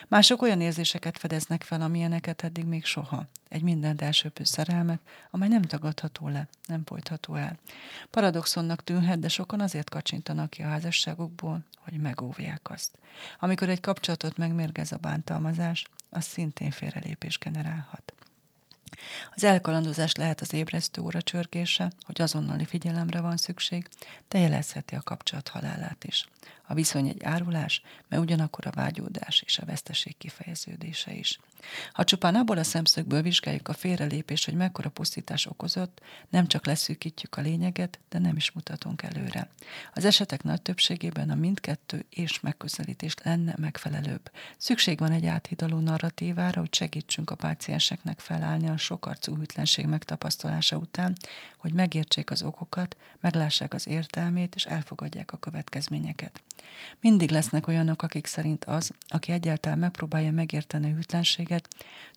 Mások 0.07 0.41
olyan 0.41 0.61
érzéseket 0.61 1.17
fedeznek 1.17 1.63
fel, 1.63 1.81
amilyeneket 1.81 2.43
eddig 2.43 2.65
még 2.65 2.85
soha. 2.85 3.25
Egy 3.49 3.61
mindent 3.61 4.01
elsőpő 4.01 4.43
szerelmet, 4.43 4.99
amely 5.31 5.47
nem 5.47 5.61
tagadható 5.61 6.27
le, 6.27 6.47
nem 6.65 6.83
folytható 6.85 7.35
el. 7.35 7.57
Paradoxonnak 8.09 8.83
tűnhet, 8.83 9.19
de 9.19 9.27
sokan 9.27 9.59
azért 9.59 9.89
kacsintanak 9.89 10.49
ki 10.49 10.61
a 10.61 10.67
házasságokból, 10.67 11.63
hogy 11.77 11.93
megóvják 11.93 12.69
azt. 12.69 12.97
Amikor 13.39 13.69
egy 13.69 13.79
kapcsolatot 13.79 14.37
megmérgez 14.37 14.91
a 14.91 14.97
bántalmazás, 14.97 15.85
az 16.09 16.23
szintén 16.25 16.71
félrelépés 16.71 17.37
generálhat. 17.37 18.13
Az 19.35 19.43
elkalandozás 19.43 20.15
lehet 20.15 20.41
az 20.41 20.53
ébresztő 20.53 21.01
óra 21.01 21.21
csörgése, 21.21 21.91
hogy 22.05 22.21
azonnali 22.21 22.65
figyelemre 22.65 23.21
van 23.21 23.37
szükség, 23.37 23.87
de 24.27 24.39
jelezheti 24.39 24.95
a 24.95 25.01
kapcsolat 25.01 25.47
halálát 25.47 26.03
is. 26.03 26.27
A 26.67 26.73
viszony 26.73 27.07
egy 27.07 27.23
árulás, 27.23 27.81
mert 28.07 28.21
ugyanakkor 28.21 28.67
a 28.67 28.71
vágyódás 28.71 29.41
és 29.45 29.59
a 29.59 29.65
veszteség 29.65 30.17
kifejeződése 30.17 31.13
is. 31.13 31.39
Ha 31.91 32.03
csupán 32.03 32.35
abból 32.35 32.57
a 32.57 32.63
szemszögből 32.63 33.21
vizsgáljuk 33.21 33.67
a 33.67 33.73
félrelépést, 33.73 34.45
hogy 34.45 34.53
mekkora 34.53 34.89
pusztítás 34.89 35.45
okozott, 35.45 36.01
nem 36.29 36.47
csak 36.47 36.65
leszűkítjük 36.65 37.35
a 37.37 37.41
lényeget, 37.41 37.99
de 38.09 38.19
nem 38.19 38.35
is 38.35 38.51
mutatunk 38.51 39.01
előre. 39.01 39.49
Az 39.93 40.05
esetek 40.05 40.43
nagy 40.43 40.61
többségében 40.61 41.29
a 41.29 41.35
mindkettő 41.35 42.05
és 42.09 42.39
megközelítés 42.39 43.13
lenne 43.23 43.55
megfelelőbb. 43.57 44.31
Szükség 44.57 44.99
van 44.99 45.11
egy 45.11 45.25
áthidaló 45.25 45.79
narratívára, 45.79 46.59
hogy 46.59 46.73
segítsünk 46.73 47.29
a 47.29 47.35
pácienseknek 47.35 48.19
felállni 48.19 48.69
a 48.69 48.77
sokarcú 48.77 49.35
hűtlenség 49.35 49.85
megtapasztalása 49.85 50.77
után, 50.77 51.15
hogy 51.57 51.73
megértsék 51.73 52.31
az 52.31 52.43
okokat, 52.43 52.97
meglássák 53.19 53.73
az 53.73 53.87
értelmét 53.87 54.55
és 54.55 54.65
elfogadják 54.65 55.31
a 55.31 55.37
következményeket. 55.37 56.41
Mindig 57.01 57.31
lesznek 57.31 57.67
olyanok, 57.67 58.01
akik 58.01 58.25
szerint 58.25 58.65
az, 58.65 58.91
aki 59.07 59.31
egyáltalán 59.31 59.79
megpróbálja 59.79 60.31
megérteni 60.31 60.91
a 60.91 60.95
hűtlenséget, 60.95 61.67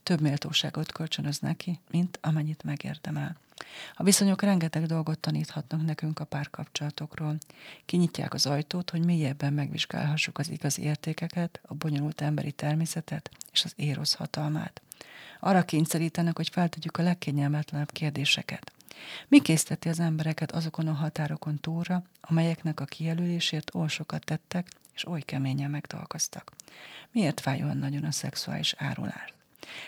több 0.02 0.20
méltóságot 0.20 0.92
kölcsönöz 0.92 1.38
neki, 1.38 1.78
mint 1.90 2.18
amennyit 2.22 2.62
megérdemel. 2.62 3.36
A 3.94 4.02
viszonyok 4.02 4.42
rengeteg 4.42 4.86
dolgot 4.86 5.18
taníthatnak 5.18 5.84
nekünk 5.84 6.18
a 6.18 6.24
párkapcsolatokról. 6.24 7.36
Kinyitják 7.84 8.34
az 8.34 8.46
ajtót, 8.46 8.90
hogy 8.90 9.04
mélyebben 9.04 9.52
megvizsgálhassuk 9.52 10.38
az 10.38 10.50
igazi 10.50 10.82
értékeket, 10.82 11.60
a 11.62 11.74
bonyolult 11.74 12.20
emberi 12.20 12.52
természetet 12.52 13.30
és 13.52 13.64
az 13.64 13.72
érosz 13.76 14.14
hatalmát. 14.14 14.82
Arra 15.40 15.62
kényszerítenek, 15.62 16.36
hogy 16.36 16.48
feltegyük 16.48 16.96
a 16.96 17.02
legkényelmetlenebb 17.02 17.92
kérdéseket. 17.92 18.72
Mi 19.28 19.40
készteti 19.40 19.88
az 19.88 20.00
embereket 20.00 20.52
azokon 20.52 20.86
a 20.86 20.92
határokon 20.92 21.58
túlra, 21.60 22.02
amelyeknek 22.20 22.80
a 22.80 22.84
kijelölésért 22.84 23.74
oly 23.74 23.88
sokat 23.88 24.24
tettek, 24.24 24.68
és 24.94 25.06
oly 25.06 25.20
keményen 25.20 25.70
megtalkoztak? 25.70 26.52
Miért 27.12 27.40
fáj 27.40 27.62
olyan 27.62 27.76
nagyon 27.76 28.04
a 28.04 28.10
szexuális 28.10 28.74
árulás? 28.78 29.34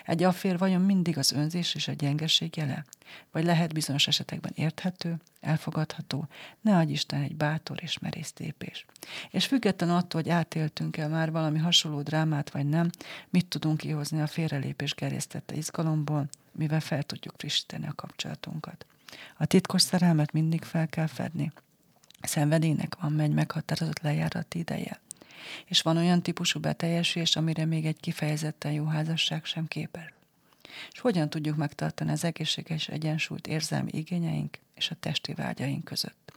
Egy 0.05 0.23
affér 0.23 0.57
vajon 0.57 0.81
mindig 0.81 1.17
az 1.17 1.31
önzés 1.31 1.75
és 1.75 1.87
a 1.87 1.91
gyengeség 1.91 2.55
jele? 2.55 2.85
Vagy 3.31 3.43
lehet 3.43 3.73
bizonyos 3.73 4.07
esetekben 4.07 4.51
érthető, 4.55 5.15
elfogadható, 5.41 6.27
ne 6.61 6.77
adj 6.77 6.91
Isten 6.91 7.21
egy 7.21 7.35
bátor 7.35 7.77
és 7.81 7.99
merész 7.99 8.31
tépés. 8.31 8.85
És 9.29 9.45
független 9.45 9.89
attól, 9.89 10.21
hogy 10.21 10.29
átéltünk-e 10.29 11.07
már 11.07 11.31
valami 11.31 11.59
hasonló 11.59 12.01
drámát 12.01 12.51
vagy 12.51 12.65
nem, 12.65 12.89
mit 13.29 13.45
tudunk 13.45 13.77
kihozni 13.77 14.21
a 14.21 14.27
félrelépés 14.27 14.95
gerjesztette 14.95 15.55
izgalomból, 15.55 16.29
mivel 16.51 16.79
fel 16.79 17.03
tudjuk 17.03 17.35
frissíteni 17.37 17.87
a 17.87 17.93
kapcsolatunkat. 17.95 18.85
A 19.37 19.45
titkos 19.45 19.81
szerelmet 19.81 20.31
mindig 20.31 20.63
fel 20.63 20.87
kell 20.87 21.07
fedni. 21.07 21.51
Szenvedélynek 22.21 22.95
van 23.01 23.19
egy 23.19 23.33
meghatározott 23.33 24.01
lejárati 24.01 24.59
ideje. 24.59 25.01
És 25.65 25.81
van 25.81 25.97
olyan 25.97 26.21
típusú 26.21 26.59
beteljesülés, 26.59 27.35
amire 27.35 27.65
még 27.65 27.85
egy 27.85 27.99
kifejezetten 27.99 28.71
jó 28.71 28.85
házasság 28.85 29.45
sem 29.45 29.67
képes. 29.67 30.13
És 30.91 30.99
hogyan 30.99 31.29
tudjuk 31.29 31.55
megtartani 31.55 32.11
az 32.11 32.23
egészséges 32.23 32.87
egyensúlyt 32.87 33.47
érzelmi 33.47 33.91
igényeink 33.93 34.57
és 34.75 34.91
a 34.91 34.95
testi 34.99 35.33
vágyaink 35.33 35.83
között? 35.83 36.33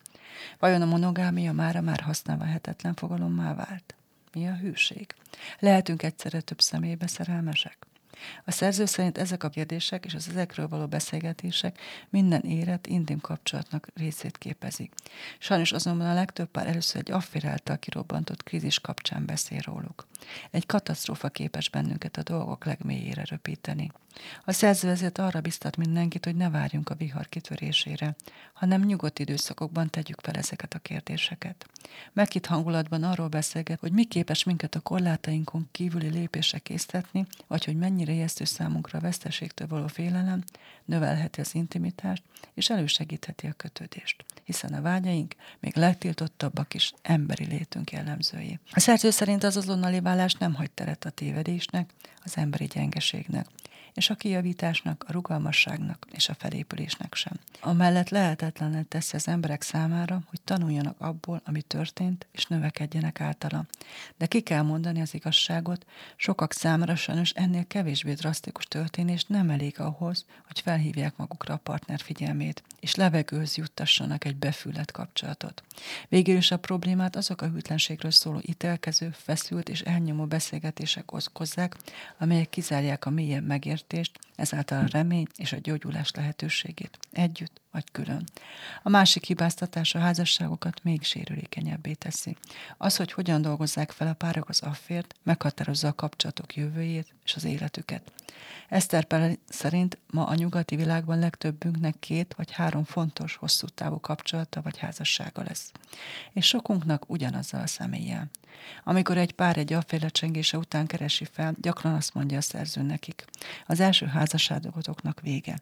Vajon 0.58 0.82
a 0.82 0.86
monogámia 0.86 1.52
mára 1.52 1.80
már 1.80 2.00
használhatetlen 2.00 2.94
fogalommá 2.94 3.54
vált? 3.54 3.94
Mi 4.32 4.48
a 4.48 4.54
hűség? 4.54 5.14
Lehetünk 5.58 6.02
egyszerre 6.02 6.40
több 6.40 6.60
személybe 6.60 7.06
szerelmesek? 7.06 7.85
A 8.44 8.50
szerző 8.50 8.84
szerint 8.84 9.18
ezek 9.18 9.44
a 9.44 9.48
kérdések 9.48 10.04
és 10.04 10.14
az 10.14 10.28
ezekről 10.28 10.68
való 10.68 10.86
beszélgetések 10.86 11.78
minden 12.08 12.40
érett, 12.40 12.86
intim 12.86 13.20
kapcsolatnak 13.20 13.88
részét 13.94 14.38
képezik. 14.38 14.92
Sajnos 15.38 15.72
azonban 15.72 16.06
a 16.06 16.14
legtöbb 16.14 16.48
pár 16.48 16.66
először 16.66 17.00
egy 17.00 17.10
affér 17.10 17.46
által 17.46 17.78
kirobbantott 17.78 18.42
krízis 18.42 18.80
kapcsán 18.80 19.26
beszél 19.26 19.60
róluk. 19.64 20.06
Egy 20.50 20.66
katasztrófa 20.66 21.28
képes 21.28 21.68
bennünket 21.68 22.16
a 22.16 22.22
dolgok 22.22 22.64
legmélyére 22.64 23.24
röpíteni. 23.24 23.90
A 24.44 24.52
szerző 24.52 24.88
ezért 24.88 25.18
arra 25.18 25.40
biztat 25.40 25.76
mindenkit, 25.76 26.24
hogy 26.24 26.36
ne 26.36 26.50
várjunk 26.50 26.90
a 26.90 26.94
vihar 26.94 27.28
kitörésére, 27.28 28.16
hanem 28.52 28.82
nyugodt 28.82 29.18
időszakokban 29.18 29.90
tegyük 29.90 30.20
fel 30.20 30.34
ezeket 30.34 30.74
a 30.74 30.78
kérdéseket. 30.78 31.66
Meghitt 32.12 32.46
hangulatban 32.46 33.02
arról 33.02 33.28
beszélget, 33.28 33.80
hogy 33.80 33.92
mi 33.92 34.04
képes 34.04 34.44
minket 34.44 34.74
a 34.74 34.80
korlátainkon 34.80 35.68
kívüli 35.72 36.08
lépésre 36.08 36.58
késztetni, 36.58 37.26
vagy 37.46 37.64
hogy 37.64 37.76
mennyire 38.06 38.22
ijesztő 38.22 38.44
számunkra 38.44 38.98
a 38.98 39.02
veszteségtől 39.02 39.66
való 39.66 39.86
félelem, 39.86 40.44
növelheti 40.84 41.40
az 41.40 41.54
intimitást, 41.54 42.22
és 42.54 42.70
elősegítheti 42.70 43.46
a 43.46 43.52
kötődést, 43.52 44.24
hiszen 44.44 44.74
a 44.74 44.80
vágyaink 44.80 45.34
még 45.60 45.76
legtiltottabbak 45.76 46.74
is 46.74 46.92
emberi 47.02 47.44
létünk 47.44 47.90
jellemzői. 47.90 48.58
A 48.72 48.80
szerző 48.80 49.10
szerint 49.10 49.44
az 49.44 49.56
azonnali 49.56 50.00
válás 50.00 50.34
nem 50.34 50.54
hagy 50.54 50.70
teret 50.70 51.04
a 51.04 51.10
tévedésnek, 51.10 51.90
az 52.24 52.36
emberi 52.36 52.64
gyengeségnek, 52.64 53.46
és 53.94 54.10
a 54.10 54.14
kijavításnak, 54.14 55.04
a 55.08 55.12
rugalmasságnak 55.12 56.06
és 56.10 56.28
a 56.28 56.34
felépülésnek 56.34 57.14
sem. 57.14 57.32
Amellett 57.60 58.08
lehetetlenet 58.08 58.86
teszi 58.86 59.16
az 59.16 59.28
emberek 59.28 59.62
számára, 59.62 60.20
hogy 60.26 60.40
tanuljanak 60.40 61.00
abból, 61.00 61.40
ami 61.44 61.62
történt, 61.62 62.26
és 62.32 62.46
növekedjenek 62.46 63.20
általa. 63.20 63.66
De 64.16 64.26
ki 64.26 64.40
kell 64.40 64.62
mondani 64.62 65.00
az 65.00 65.14
igazságot, 65.14 65.86
sokak 66.16 66.52
számára 66.52 66.96
sajnos 66.96 67.30
ennél 67.30 67.66
kevésbé 67.66 68.12
drasztikus 68.12 68.64
történés 68.64 69.24
nem 69.24 69.50
elég 69.50 69.80
ahhoz, 69.80 70.24
hogy 70.46 70.60
felhívják 70.60 71.16
magukra 71.16 71.54
a 71.54 71.60
partner 71.62 72.00
figyelmét, 72.00 72.62
és 72.80 72.94
levegőhöz 72.94 73.56
juttassanak 73.56 74.24
egy 74.24 74.36
befüllet 74.36 74.90
kapcsolatot. 74.90 75.62
Végül 76.08 76.36
is 76.36 76.50
a 76.50 76.56
problémát 76.56 77.16
azok 77.16 77.42
a 77.42 77.48
hűtlenségről 77.48 78.10
szóló 78.10 78.40
ítélkező, 78.42 79.10
feszült 79.12 79.68
és 79.68 79.80
elnyomó 79.80 80.26
beszélgetések 80.26 81.12
okozzák, 81.12 81.76
amelyek 82.18 82.48
kizárják 82.48 83.06
a 83.06 83.10
mélyebb 83.10 83.46
megért 83.46 83.74
megértést, 83.76 84.18
ezáltal 84.36 84.84
a 84.84 84.88
remény 84.90 85.26
és 85.36 85.52
a 85.52 85.58
gyógyulás 85.62 86.10
lehetőségét. 86.10 86.98
Együtt 87.12 87.60
vagy 87.76 87.90
külön. 87.92 88.24
A 88.82 88.88
másik 88.88 89.24
hibáztatás 89.24 89.94
a 89.94 89.98
házasságokat 89.98 90.82
még 90.82 91.02
sérülékenyebbé 91.02 91.92
teszi. 91.92 92.36
Az, 92.76 92.96
hogy 92.96 93.12
hogyan 93.12 93.42
dolgozzák 93.42 93.90
fel 93.90 94.08
a 94.08 94.12
párok 94.12 94.48
az 94.48 94.62
affért, 94.62 95.14
meghatározza 95.22 95.88
a 95.88 95.94
kapcsolatok 95.94 96.56
jövőjét 96.56 97.14
és 97.24 97.34
az 97.34 97.44
életüket. 97.44 98.12
Eszter 98.68 99.04
Pele 99.04 99.32
szerint 99.48 99.98
ma 100.10 100.26
a 100.26 100.34
nyugati 100.34 100.76
világban 100.76 101.18
legtöbbünknek 101.18 101.94
két 101.98 102.34
vagy 102.36 102.52
három 102.52 102.84
fontos, 102.84 103.36
hosszú 103.36 103.66
távú 103.66 104.00
kapcsolata 104.00 104.62
vagy 104.62 104.78
házassága 104.78 105.42
lesz. 105.42 105.72
És 106.32 106.46
sokunknak 106.46 107.10
ugyanazzal 107.10 107.60
a 107.60 107.66
személlyel. 107.66 108.30
Amikor 108.84 109.16
egy 109.16 109.32
pár 109.32 109.56
egy 109.56 109.72
afféle 109.72 110.08
csengése 110.08 110.58
után 110.58 110.86
keresi 110.86 111.24
fel, 111.32 111.54
gyakran 111.60 111.94
azt 111.94 112.14
mondja 112.14 112.38
a 112.38 112.40
szerző 112.40 112.82
nekik. 112.82 113.24
Az 113.66 113.80
első 113.80 114.06
házasságotoknak 114.06 115.20
vége. 115.20 115.58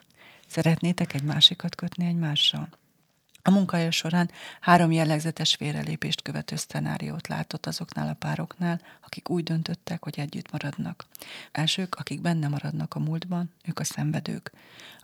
Szeretnétek 0.49 1.15
egy 1.15 1.23
másikat 1.23 1.75
kötni 1.75 2.07
egymással? 2.07 2.69
A 3.47 3.51
munkája 3.51 3.91
során 3.91 4.31
három 4.61 4.93
jellegzetes 4.93 5.55
félrelépést 5.55 6.23
követő 6.23 6.57
szcenáriót 6.57 7.29
látott 7.29 7.67
azoknál 7.67 8.09
a 8.09 8.15
pároknál, 8.15 8.81
akik 9.05 9.29
úgy 9.31 9.43
döntöttek, 9.43 10.03
hogy 10.03 10.19
együtt 10.19 10.51
maradnak. 10.51 11.07
Elsők, 11.53 11.95
akik 11.95 12.21
benne 12.21 12.49
maradnak 12.49 12.95
a 12.95 12.99
múltban, 12.99 13.51
ők 13.65 13.79
a 13.79 13.85
szenvedők. 13.85 14.51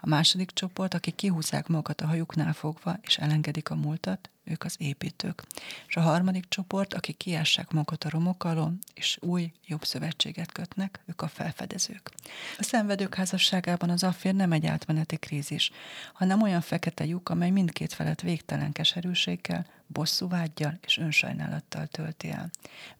A 0.01 0.09
második 0.09 0.51
csoport, 0.51 0.95
akik 0.95 1.15
kihúzzák 1.15 1.67
magukat 1.67 2.01
a 2.01 2.07
hajuknál 2.07 2.53
fogva, 2.53 2.99
és 3.03 3.19
elengedik 3.19 3.71
a 3.71 3.75
múltat, 3.75 4.31
ők 4.51 4.65
az 4.65 4.75
építők. 4.79 5.43
És 5.87 5.97
a 5.97 6.01
harmadik 6.01 6.45
csoport, 6.49 6.95
akik 6.95 7.17
kiássák 7.17 7.71
magukat 7.71 8.05
a 8.05 8.11
romok 8.11 8.45
alól, 8.45 8.73
és 8.95 9.19
új, 9.21 9.53
jobb 9.67 9.85
szövetséget 9.85 10.53
kötnek, 10.53 11.01
ők 11.07 11.23
a 11.23 11.29
felfedezők. 11.29 12.11
A 12.59 12.63
szenvedők 12.63 13.15
házasságában 13.15 13.91
az 13.91 14.03
affér 14.03 14.35
nem 14.35 14.53
egy 14.53 14.67
átmeneti 14.67 15.17
krízis, 15.17 15.71
hanem 16.13 16.43
olyan 16.43 16.61
fekete 16.61 17.05
lyuk, 17.05 17.29
amely 17.29 17.51
mindkét 17.51 17.93
felett 17.93 18.21
végtelen 18.21 18.73
keserűséggel, 18.73 19.67
bosszúvágyjal 19.93 20.79
és 20.87 20.99
önsajnálattal 20.99 21.87
tölti 21.87 22.31
el. 22.31 22.51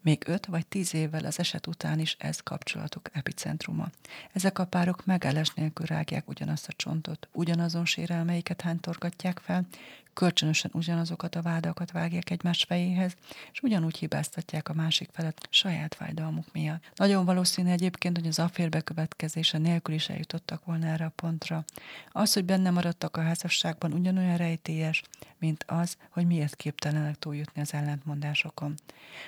Még 0.01 0.23
öt 0.27 0.47
vagy 0.47 0.67
tíz 0.67 0.95
évvel 0.95 1.25
az 1.25 1.39
eset 1.39 1.67
után 1.67 1.99
is 1.99 2.17
ez 2.19 2.41
kapcsolatuk 2.41 3.09
epicentruma. 3.13 3.89
Ezek 4.33 4.59
a 4.59 4.67
párok 4.67 5.07
megállás 5.07 5.49
nélkül 5.49 5.87
rágják 5.87 6.29
ugyanazt 6.29 6.69
a 6.69 6.73
csontot, 6.77 7.29
ugyanazon 7.33 7.85
sérelmeiket 7.85 8.61
hántorgatják 8.61 9.39
fel, 9.39 9.67
kölcsönösen 10.15 10.71
ugyanazokat 10.75 11.35
a 11.35 11.43
vádakat 11.43 11.91
vágják 11.91 12.31
egymás 12.31 12.65
fejéhez, 12.69 13.17
és 13.53 13.61
ugyanúgy 13.63 13.97
hibáztatják 13.97 14.69
a 14.69 14.73
másik 14.73 15.09
felet 15.13 15.47
saját 15.51 15.95
fájdalmuk 15.95 16.53
miatt. 16.53 16.91
Nagyon 16.95 17.25
valószínű 17.25 17.71
egyébként, 17.71 18.19
hogy 18.19 18.27
az 18.27 18.39
affér 18.39 18.69
bekövetkezése 18.69 19.59
nélkül 19.59 19.95
is 19.95 20.09
eljutottak 20.09 20.65
volna 20.65 20.87
erre 20.87 21.05
a 21.05 21.13
pontra. 21.15 21.65
Az, 22.13 22.33
hogy 22.33 22.45
benne 22.45 22.71
maradtak 22.71 23.17
a 23.17 23.23
házasságban, 23.23 23.93
ugyanolyan 23.93 24.37
rejtélyes, 24.37 25.03
mint 25.39 25.65
az, 25.67 25.97
hogy 26.11 26.27
miért 26.27 26.57
képtelenek 26.81 27.19
túljutni 27.19 27.61
az 27.61 27.75
ellentmondásokon. 27.75 28.75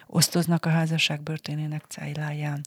Osztoznak 0.06 0.66
a 0.66 0.68
házasság 0.68 1.21
börténének 1.21 1.85
cájláján. 1.88 2.61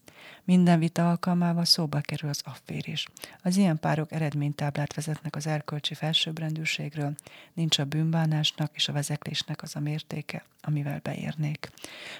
Minden 0.44 0.80
vita 0.80 1.10
alkalmával 1.10 1.66
szóba 1.66 2.02
kerül 2.02 2.30
az 2.30 2.42
afférés. 2.44 3.08
Az 3.44 3.58
ilyen 3.58 3.80
párok 3.80 4.12
eredménytáblát 4.12 4.94
vezetnek 4.94 5.36
az 5.36 5.48
erkölcsi 5.48 5.94
felsőbbrendűségről, 5.94 7.16
nincs 7.54 7.78
a 7.78 7.86
bűnbánásnak 7.86 8.72
és 8.74 8.88
a 8.88 8.94
vezeklésnek 8.94 9.62
az 9.62 9.76
a 9.76 9.80
mértéke, 9.80 10.44
amivel 10.62 11.00
beérnék. 11.04 11.70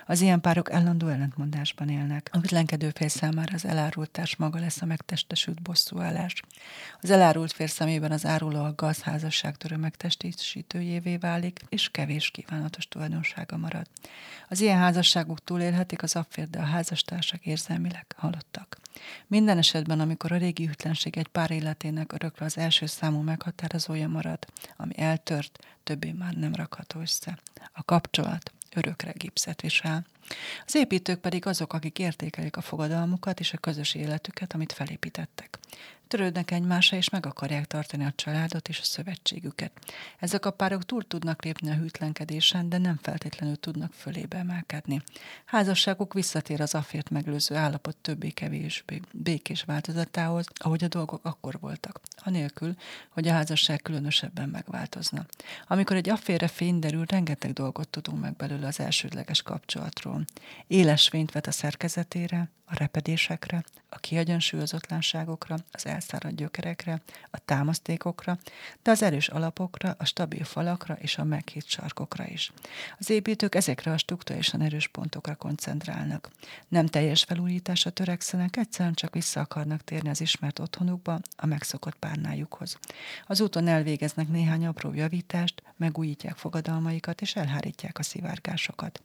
Az 0.06 0.22
ilyen 0.22 0.42
párok 0.42 0.72
állandó 0.72 1.08
ellentmondásban 1.08 1.90
élnek. 1.90 2.30
A 2.32 2.38
ütlenkedő 2.38 2.92
fél 2.96 3.08
számára 3.08 3.54
az 3.54 3.66
elárult 3.66 4.38
maga 4.38 4.60
lesz 4.60 4.82
a 4.82 4.86
megtestesült 4.86 5.62
bosszúállás. 5.62 6.42
Az 7.02 7.10
elárult 7.10 7.52
fér 7.52 7.70
szemében 7.70 8.12
az 8.12 8.26
áruló 8.26 8.64
a 8.64 8.74
gazházasságtörő 8.76 9.78
megtestésítőjévé 9.78 11.18
válik, 11.18 11.60
és 11.70 11.90
kevés 11.90 12.32
kívánatos 12.56 12.88
tulajdonsága 12.88 13.58
marad. 13.58 13.88
Az 14.50 14.62
ilyen 14.62 14.78
házasságok 14.78 15.44
túlélhetik 15.44 16.04
az 16.04 16.16
affér, 16.16 16.50
de 16.50 16.60
a 16.60 16.66
házastársak 16.66 17.46
érzelmileg 17.46 18.06
halottak. 18.16 18.78
Minden 19.28 19.58
esetben, 19.58 20.00
amikor 20.00 20.32
a 20.32 20.38
régi 20.38 20.66
hűtlenség 20.66 21.18
egy 21.18 21.28
pár 21.28 21.52
életének 21.52 22.14
örökre 22.14 22.46
az 22.46 22.58
első 22.58 22.86
számú 22.86 23.22
meghatározója 23.22 24.08
marad, 24.08 24.46
ami 24.78 24.98
eltört, 24.98 25.60
többé 25.84 26.12
már 26.12 26.34
nem 26.34 26.56
rakható 26.56 27.00
össze. 27.00 27.40
A 27.74 27.84
kapcsolat 27.84 28.52
örökre 28.76 29.12
gipszet 29.12 29.62
visel. 29.62 30.06
Az 30.66 30.76
építők 30.76 31.20
pedig 31.20 31.46
azok, 31.46 31.74
akik 31.74 32.00
értékelik 32.00 32.58
a 32.58 32.62
fogadalmukat 32.62 33.40
és 33.40 33.54
a 33.54 33.58
közös 33.58 33.94
életüket, 33.94 34.54
amit 34.54 34.72
felépítettek 34.72 35.60
törődnek 36.08 36.52
egymásra, 36.52 36.98
és 36.98 37.10
meg 37.10 37.26
akarják 37.26 37.66
tartani 37.66 38.06
a 38.06 38.14
családot 38.16 38.70
és 38.70 38.80
a 38.80 38.84
szövetségüket. 38.84 39.72
Ezek 40.20 40.46
a 40.46 40.52
párok 40.52 40.86
túl 40.86 41.08
tudnak 41.08 41.44
lépni 41.44 41.70
a 41.70 41.76
hűtlenkedésen, 41.76 42.70
de 42.70 42.78
nem 42.78 43.00
feltétlenül 43.02 43.56
tudnak 43.56 43.94
fölébe 43.94 44.38
emelkedni. 44.38 45.02
Házasságuk 45.46 46.14
visszatér 46.14 46.62
az 46.62 46.76
afért 46.76 47.10
meglőző 47.10 47.56
állapot 47.56 47.98
többé-kevésbé 47.98 49.02
békés 49.12 49.64
változatához, 49.64 50.46
ahogy 50.56 50.84
a 50.84 50.88
dolgok 50.88 51.26
akkor 51.26 51.60
voltak, 51.60 52.00
anélkül, 52.18 52.76
hogy 53.10 53.28
a 53.28 53.34
házasság 53.34 53.82
különösebben 53.82 54.50
megváltozna. 54.50 55.26
Amikor 55.68 55.96
egy 55.96 56.10
afférre 56.10 56.48
fény 56.48 56.80
derül, 56.80 57.06
rengeteg 57.06 57.54
dolgot 57.54 57.88
tudunk 57.88 58.22
meg 58.22 58.36
belőle 58.36 58.68
az 58.68 58.80
elsődleges 58.80 59.42
kapcsolatról. 59.42 60.26
Éles 60.68 61.08
fényt 61.08 61.32
vet 61.32 61.48
a 61.48 61.52
szerkezetére, 61.52 62.50
a 62.66 62.78
repedésekre, 62.78 63.64
a 63.90 63.98
kiegyensúlyozatlanságokra, 63.98 65.56
az 65.72 65.86
elszáradt 65.86 66.36
gyökerekre, 66.36 67.02
a 67.32 67.38
támasztékokra, 67.46 68.38
de 68.84 68.92
az 68.92 69.02
erős 69.02 69.28
alapokra, 69.28 69.96
a 69.98 70.06
stabil 70.06 70.44
falakra 70.44 70.94
és 70.94 71.18
a 71.18 71.24
meghitt 71.24 71.68
sarkokra 71.68 72.28
is. 72.28 72.52
Az 73.00 73.10
építők 73.10 73.56
ezekre 73.56 73.92
a 73.92 73.98
struktúrálisan 73.98 74.62
erős 74.62 74.88
pontokra 74.88 75.36
koncentrálnak. 75.36 76.30
Nem 76.68 76.86
teljes 76.86 77.24
felújításra 77.24 77.90
törekszenek, 77.90 78.58
egyszerűen 78.58 78.94
csak 78.94 79.14
vissza 79.14 79.40
akarnak 79.40 79.84
térni 79.84 80.10
az 80.10 80.22
ismert 80.22 80.60
otthonukba, 80.60 81.20
a 81.36 81.46
megszokott 81.46 81.96
párnájukhoz. 81.96 82.78
Az 83.28 83.42
úton 83.42 83.68
elvégeznek 83.68 84.28
néhány 84.28 84.66
apró 84.66 84.94
javítást, 84.94 85.64
megújítják 85.78 86.36
fogadalmaikat 86.36 87.22
és 87.22 87.36
elhárítják 87.36 88.00
a 88.00 88.04
szivárgásokat. 88.04 89.02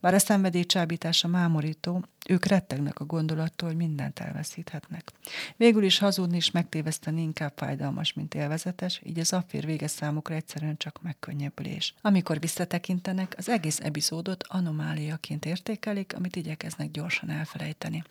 Bár 0.00 0.14
a 0.14 0.18
szenvedély 0.18 0.64
csábítása 0.64 1.28
mámorító, 1.28 2.04
ők 2.28 2.44
rettegnek 2.44 3.00
a 3.02 3.06
gondolattól, 3.06 3.68
hogy 3.68 3.76
mindent 3.76 4.18
elveszíthetnek. 4.18 5.12
Végül 5.56 5.84
is 5.84 5.98
hazudni 5.98 6.36
és 6.36 6.50
megtéveszteni 6.50 7.22
inkább 7.22 7.52
fájdalmas, 7.56 8.12
mint 8.12 8.34
élvezetes, 8.34 9.00
így 9.04 9.18
az 9.18 9.32
affér 9.32 9.66
vége 9.66 9.86
számukra 9.86 10.34
egyszerűen 10.34 10.76
csak 10.76 11.02
megkönnyebbülés. 11.02 11.94
Amikor 12.00 12.40
visszatekintenek, 12.40 13.34
az 13.36 13.48
egész 13.48 13.80
epizódot 13.80 14.44
anomáliaként 14.48 15.44
értékelik, 15.44 16.14
amit 16.16 16.36
igyekeznek 16.36 16.90
gyorsan 16.90 17.30
elfelejteni. 17.30 18.02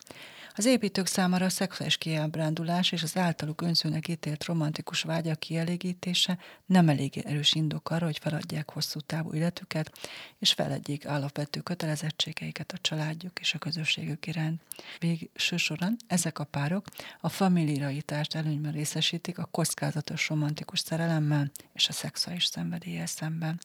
Az 0.54 0.64
építők 0.64 1.06
számára 1.06 1.44
a 1.44 1.48
szexuális 1.48 1.96
kiábrándulás 1.96 2.92
és 2.92 3.02
az 3.02 3.16
általuk 3.16 3.60
önzőnek 3.60 4.08
ítélt 4.08 4.44
romantikus 4.44 5.02
vágyak 5.02 5.38
kielégítése 5.38 6.38
nem 6.66 6.88
elég 6.88 7.18
erős 7.18 7.52
indok 7.52 7.90
arra, 7.90 8.04
hogy 8.04 8.18
feladják 8.18 8.70
hosszú 8.70 9.00
távú 9.00 9.34
életüket, 9.34 9.98
és 10.38 10.52
feledjék 10.52 11.08
alapvető 11.08 11.60
kötelezettségeiket 11.60 12.72
a 12.72 12.78
családjuk 12.80 13.40
és 13.40 13.54
a 13.54 13.58
közösségük 13.58 14.26
iránt. 14.26 14.62
Végső 14.98 15.56
soron 15.56 15.96
ezek 16.06 16.38
a 16.38 16.44
párok 16.44 16.86
a 17.20 17.28
familiaritást 17.28 18.34
előnyben 18.34 18.72
részesítik 18.72 19.38
a 19.38 19.48
kockázatos 19.50 20.28
romantikus 20.28 20.80
szerelemmel 20.80 21.50
és 21.72 21.88
a 21.88 21.92
szexuális 21.92 22.44
szenvedéllyel 22.44 23.06
szemben. 23.06 23.60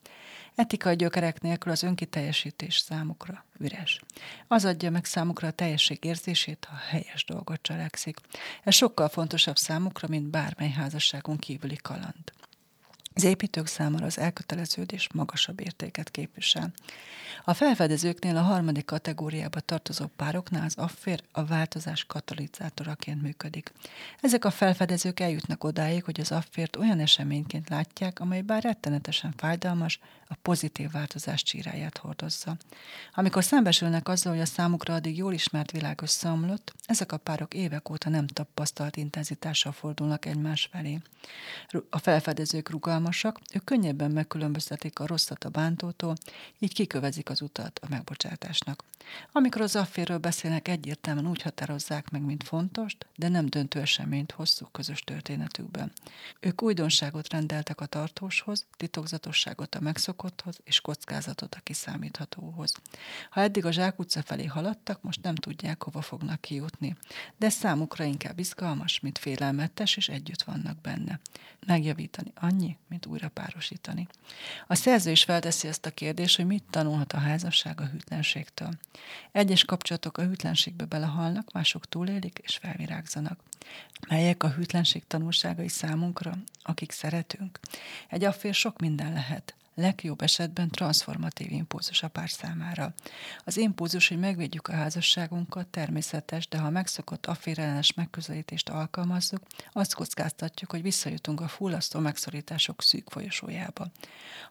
Etikai 0.56 0.96
gyökerek 0.96 1.42
nélkül 1.42 1.72
az 1.72 1.84
önkiteljesítés 1.84 2.78
számukra 2.78 3.46
üres. 3.60 4.02
Az 4.48 4.66
adja 4.66 4.90
meg 4.92 5.06
számukra 5.06 5.48
a 5.48 5.52
teljesség 5.52 6.04
érzését, 6.04 6.68
ha 6.70 6.77
helyes 6.78 7.26
dolgot 7.26 7.62
cselekszik. 7.62 8.18
Ez 8.64 8.74
sokkal 8.74 9.08
fontosabb 9.08 9.58
számukra, 9.58 10.08
mint 10.08 10.30
bármely 10.30 10.70
házasságon 10.70 11.38
kívüli 11.38 11.76
kaland. 11.76 12.32
Az 13.18 13.24
építők 13.24 13.68
számára 13.68 14.06
az 14.06 14.20
elköteleződés 14.20 15.10
magasabb 15.14 15.60
értéket 15.60 16.12
képvisel. 16.12 16.72
A 17.44 17.54
felfedezőknél 17.54 18.38
a 18.38 18.42
harmadik 18.42 18.86
kategóriába 18.86 19.60
tartozó 19.60 20.06
pároknál 20.16 20.66
az 20.66 20.76
affér 20.76 21.24
a 21.32 21.46
változás 21.46 22.06
katalizátoraként 22.06 23.22
működik. 23.22 23.72
Ezek 24.22 24.46
a 24.46 24.52
felfedezők 24.52 25.20
eljutnak 25.20 25.64
odáig, 25.64 26.04
hogy 26.04 26.20
az 26.20 26.32
affért 26.32 26.76
olyan 26.76 27.00
eseményként 27.00 27.70
látják, 27.70 28.20
amely 28.20 28.42
bár 28.42 28.64
rettenetesen 28.64 29.34
fájdalmas, 29.38 30.00
a 30.30 30.36
pozitív 30.42 30.92
változás 30.92 31.44
csíráját 31.44 31.98
hordozza. 31.98 32.58
Amikor 33.14 33.44
szembesülnek 33.44 34.08
azzal, 34.08 34.34
hogy 34.34 34.42
a 34.42 34.46
számukra 34.46 34.94
addig 34.94 35.18
jól 35.18 35.34
ismert 35.34 35.72
világ 35.72 36.02
összeomlott, 36.02 36.74
ezek 36.86 37.12
a 37.12 37.18
párok 37.18 37.54
évek 37.54 37.90
óta 37.90 38.10
nem 38.10 38.28
tapasztalt 38.28 38.98
intenzitással 38.98 39.72
fordulnak 39.72 40.26
egymás 40.26 40.70
felé. 40.72 41.00
A 41.90 41.98
felfedezők 41.98 42.70
rugalmasak, 43.08 43.40
ők 43.54 43.64
könnyebben 43.64 44.12
megkülönböztetik 44.12 45.00
a 45.00 45.08
rosszat 45.08 45.44
a 45.44 45.50
bántótól, 45.50 46.16
így 46.60 46.74
kikövezik 46.74 47.30
az 47.30 47.42
utat 47.42 47.80
a 47.84 47.88
megbocsátásnak. 47.90 48.84
Amikor 49.32 49.62
az 49.62 49.76
afférről 49.76 50.18
beszélnek, 50.18 50.68
egyértelműen 50.68 51.28
úgy 51.28 51.42
határozzák 51.42 52.10
meg, 52.10 52.22
mint 52.22 52.44
fontos, 52.44 52.98
de 53.16 53.28
nem 53.28 53.46
döntő 53.46 53.80
eseményt 53.80 54.32
hosszú 54.32 54.66
közös 54.72 55.00
történetükben. 55.00 55.92
Ők 56.40 56.62
újdonságot 56.62 57.30
rendeltek 57.30 57.82
a 57.82 57.86
tartóshoz, 57.86 58.66
titokzatosságot 58.78 59.76
a 59.76 59.80
megszokotthoz 59.80 60.60
és 60.64 60.82
kockázatot 60.82 61.56
a 61.56 61.60
kiszámíthatóhoz. 61.64 62.72
Ha 63.30 63.42
eddig 63.42 63.66
a 63.66 63.72
Zsák 63.72 64.00
utca 64.00 64.22
felé 64.22 64.46
haladtak, 64.46 65.02
most 65.02 65.24
nem 65.24 65.36
tudják, 65.36 65.84
hova 65.84 66.02
fognak 66.02 66.42
kijutni. 66.42 66.96
De 67.38 67.50
számukra 67.50 68.04
inkább 68.04 68.40
izgalmas, 68.40 69.00
mint 69.00 69.18
félelmetes, 69.18 69.98
és 69.98 70.10
együtt 70.10 70.42
vannak 70.42 70.82
benne. 70.82 71.20
Megjavítani 71.66 72.32
annyi, 72.36 72.78
mint 72.88 72.97
újra 73.06 73.30
párosítani. 73.30 74.08
A 74.68 74.76
szerző 74.76 75.12
is 75.12 75.24
felteszi 75.24 75.68
ezt 75.68 75.86
a 75.86 75.92
kérdést, 75.92 76.36
hogy 76.36 76.46
mit 76.46 76.64
tanulhat 76.70 77.14
a 77.14 77.18
házasság 77.18 77.82
a 77.82 77.86
hűtlenségtől. 77.86 78.70
Egyes 79.32 79.66
kapcsolatok 79.66 80.18
a 80.18 80.24
hűtlenségbe 80.24 80.86
belehalnak, 80.86 81.52
mások 81.52 81.90
túlélik 81.90 82.40
és 82.44 82.58
felvirágzanak. 82.58 83.40
Melyek 84.08 84.44
a 84.44 84.50
hűtlenség 84.50 85.04
tanulságai 85.08 85.68
számunkra, 85.68 86.38
akik 86.62 86.92
szeretünk? 86.92 87.60
Egy 88.08 88.24
affér 88.24 88.54
sok 88.54 88.80
minden 88.80 89.14
lehet. 89.14 89.56
Legjobb 89.78 90.22
esetben 90.22 90.70
transformatív 90.70 91.52
impulzus 91.52 92.04
a 92.04 92.08
pár 92.08 92.30
számára. 92.30 92.94
Az 93.46 93.58
impulzus, 93.58 94.08
hogy 94.08 94.20
megvédjük 94.20 94.68
a 94.68 94.74
házasságunkat, 94.74 95.68
természetes, 95.68 96.48
de 96.48 96.58
ha 96.58 96.70
megszokott 96.70 97.26
afférellenes 97.26 97.94
megközelítést 97.94 98.70
alkalmazzuk, 98.70 99.42
azt 99.72 99.94
kockáztatjuk, 99.94 100.72
hogy 100.72 100.82
visszajutunk 100.82 101.42
a 101.42 101.48
fullasztó 101.48 102.00
megszorítások 102.00 102.82
szűk 102.82 103.10
folyosójába. 103.10 103.88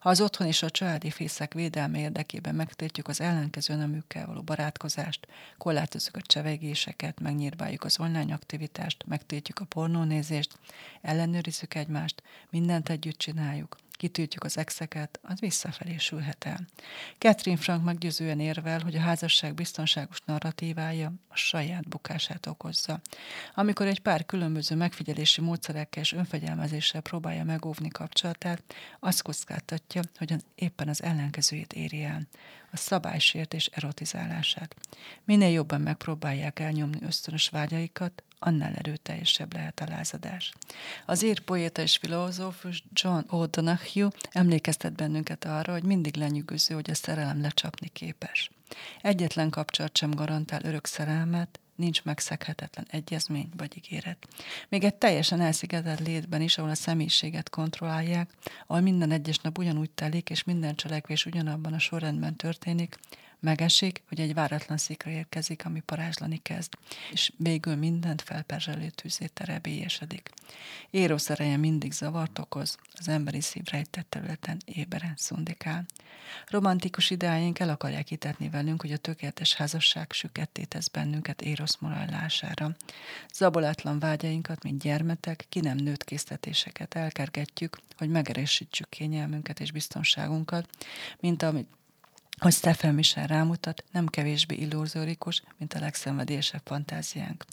Ha 0.01 0.09
az 0.09 0.21
otthon 0.21 0.47
és 0.47 0.63
a 0.63 0.71
családi 0.71 1.11
fészek 1.11 1.55
védelme 1.55 1.99
érdekében 1.99 2.55
megtiltjuk 2.55 3.09
az 3.09 3.21
ellenkező 3.21 3.75
nemükkel 3.75 4.27
való 4.27 4.43
barátkozást, 4.43 5.27
korlátozzuk 5.59 6.17
a 6.17 6.23
csevegéseket, 6.23 7.21
megnyírbáljuk 7.21 7.85
az 7.85 8.01
online 8.01 8.35
aktivitást, 8.35 9.05
megtiltjük 9.07 9.59
a 9.59 9.65
pornónézést, 9.65 10.59
ellenőrizzük 11.03 11.75
egymást, 11.75 12.23
mindent 12.51 12.89
együtt 12.89 13.19
csináljuk, 13.19 13.77
kitűtjük 13.97 14.45
az 14.45 14.59
exeket, 14.59 15.19
az 15.23 15.41
visszafelé 15.41 15.97
sülhet 15.97 16.45
el. 16.45 16.67
Catherine 17.19 17.61
Frank 17.61 17.85
meggyőzően 17.85 18.41
érvel, 18.41 18.81
hogy 18.81 18.97
a 18.97 19.01
házasság 19.01 19.55
biztonságos 19.55 20.21
narratívája 20.25 21.13
a 21.29 21.37
saját 21.37 21.89
bukását 21.89 22.47
okozza. 22.47 23.01
Amikor 23.55 23.87
egy 23.87 24.01
pár 24.01 24.27
különböző 24.27 24.77
megfigyelési 24.77 25.41
módszerekkel 25.41 26.03
és 26.03 26.13
önfegyelmezéssel 26.13 27.01
próbálja 27.01 27.45
megóvni 27.45 27.89
kapcsolatát, 27.89 28.63
azt 29.01 29.23
kockáztatja, 29.23 30.03
hogy 30.19 30.35
éppen 30.55 30.89
az 30.89 31.03
ellenkezőjét 31.03 31.73
éri 31.73 32.03
el 32.03 32.27
a 32.73 32.77
szabálysértés 32.77 33.67
erotizálását. 33.67 34.77
Minél 35.25 35.51
jobban 35.51 35.81
megpróbálják 35.81 36.59
elnyomni 36.59 36.99
ösztönös 37.03 37.49
vágyaikat, 37.49 38.23
annál 38.39 38.75
erőteljesebb 38.75 39.53
lehet 39.53 39.81
a 39.81 39.87
lázadás. 39.89 40.53
Az 41.07 41.25
ír 41.25 41.41
poéta 41.41 41.83
és 41.83 41.97
filozófus 41.97 42.85
John 42.93 43.25
O'Donoghue 43.31 44.13
emlékeztet 44.31 44.93
bennünket 44.93 45.45
arra, 45.45 45.73
hogy 45.73 45.85
mindig 45.85 46.17
lenyűgöző, 46.17 46.75
hogy 46.75 46.91
a 46.91 46.95
szerelem 46.95 47.41
lecsapni 47.41 47.89
képes. 47.89 48.51
Egyetlen 49.01 49.51
kapcsolat 49.51 49.97
sem 49.97 50.11
garantál 50.11 50.65
örök 50.65 50.87
szerelmet, 50.87 51.61
nincs 51.77 52.03
megszeghetetlen 52.03 52.87
egyezmény 52.91 53.49
vagy 53.57 53.77
ígéret. 53.77 54.29
Még 54.69 54.85
egy 54.85 54.95
teljesen 54.95 55.41
elszigetelt 55.41 56.01
létben 56.01 56.41
is, 56.41 56.59
ahol 56.59 56.71
a 56.71 56.75
személyiséget 56.75 57.51
kontrollálják, 57.51 58.31
ahol 58.67 58.83
minden 58.83 59.11
egyes 59.11 59.39
nap 59.39 59.59
ugyanúgy 59.59 59.91
telik, 59.91 60.31
és 60.31 60.45
minden 60.45 60.75
cselekvés 60.75 61.27
ugyanabban 61.27 61.73
a 61.73 61.79
sorrendben 61.79 62.37
történik, 62.37 62.99
Megesik, 63.41 64.03
hogy 64.09 64.21
egy 64.21 64.35
váratlan 64.35 64.79
szikra 64.79 65.11
érkezik, 65.11 65.65
ami 65.65 65.81
parázslani 65.81 66.39
kezd, 66.43 66.73
és 67.13 67.33
végül 67.37 67.75
mindent 67.75 68.23
felperzselő 68.23 68.89
tűzé 68.89 69.27
terebélyesedik. 69.27 70.31
Érosz 70.91 71.31
ereje 71.31 71.57
mindig 71.57 71.93
zavart 71.93 72.39
okoz, 72.39 72.79
az 72.93 73.09
emberi 73.09 73.41
szív 73.41 73.65
rejtett 73.65 74.11
területen 74.11 74.59
éberen 74.65 75.15
szundikál. 75.17 75.87
Romantikus 76.47 77.11
ideáink 77.11 77.59
el 77.59 77.69
akarják 77.69 78.09
hitetni 78.09 78.49
velünk, 78.49 78.81
hogy 78.81 78.93
a 78.93 78.97
tökéletes 78.97 79.55
házasság 79.55 80.13
süketté 80.13 80.63
tesz 80.63 80.89
bennünket 80.89 81.43
Érosz 81.43 81.77
morállására. 81.77 82.77
Zabolátlan 83.35 83.99
vágyainkat, 83.99 84.63
mint 84.63 84.83
gyermetek, 84.83 85.47
ki 85.49 85.61
nem 85.61 85.77
nőtt 85.77 86.05
késztetéseket 86.05 86.95
elkergetjük, 86.95 87.79
hogy 87.97 88.09
megerősítsük 88.09 88.89
kényelmünket 88.89 89.61
és 89.61 89.73
biztonságunkat, 89.73 90.69
mint 91.21 91.43
amit 91.43 91.69
hogy 92.39 92.53
Stephen 92.53 92.95
Michel 92.95 93.27
rámutat, 93.27 93.85
nem 93.93 94.07
kevésbé 94.07 94.55
illúzórikus, 94.55 95.43
mint 95.59 95.75
a 95.75 95.79
legszenvedélyesebb 95.79 96.61
fantáziánk. 96.65 97.45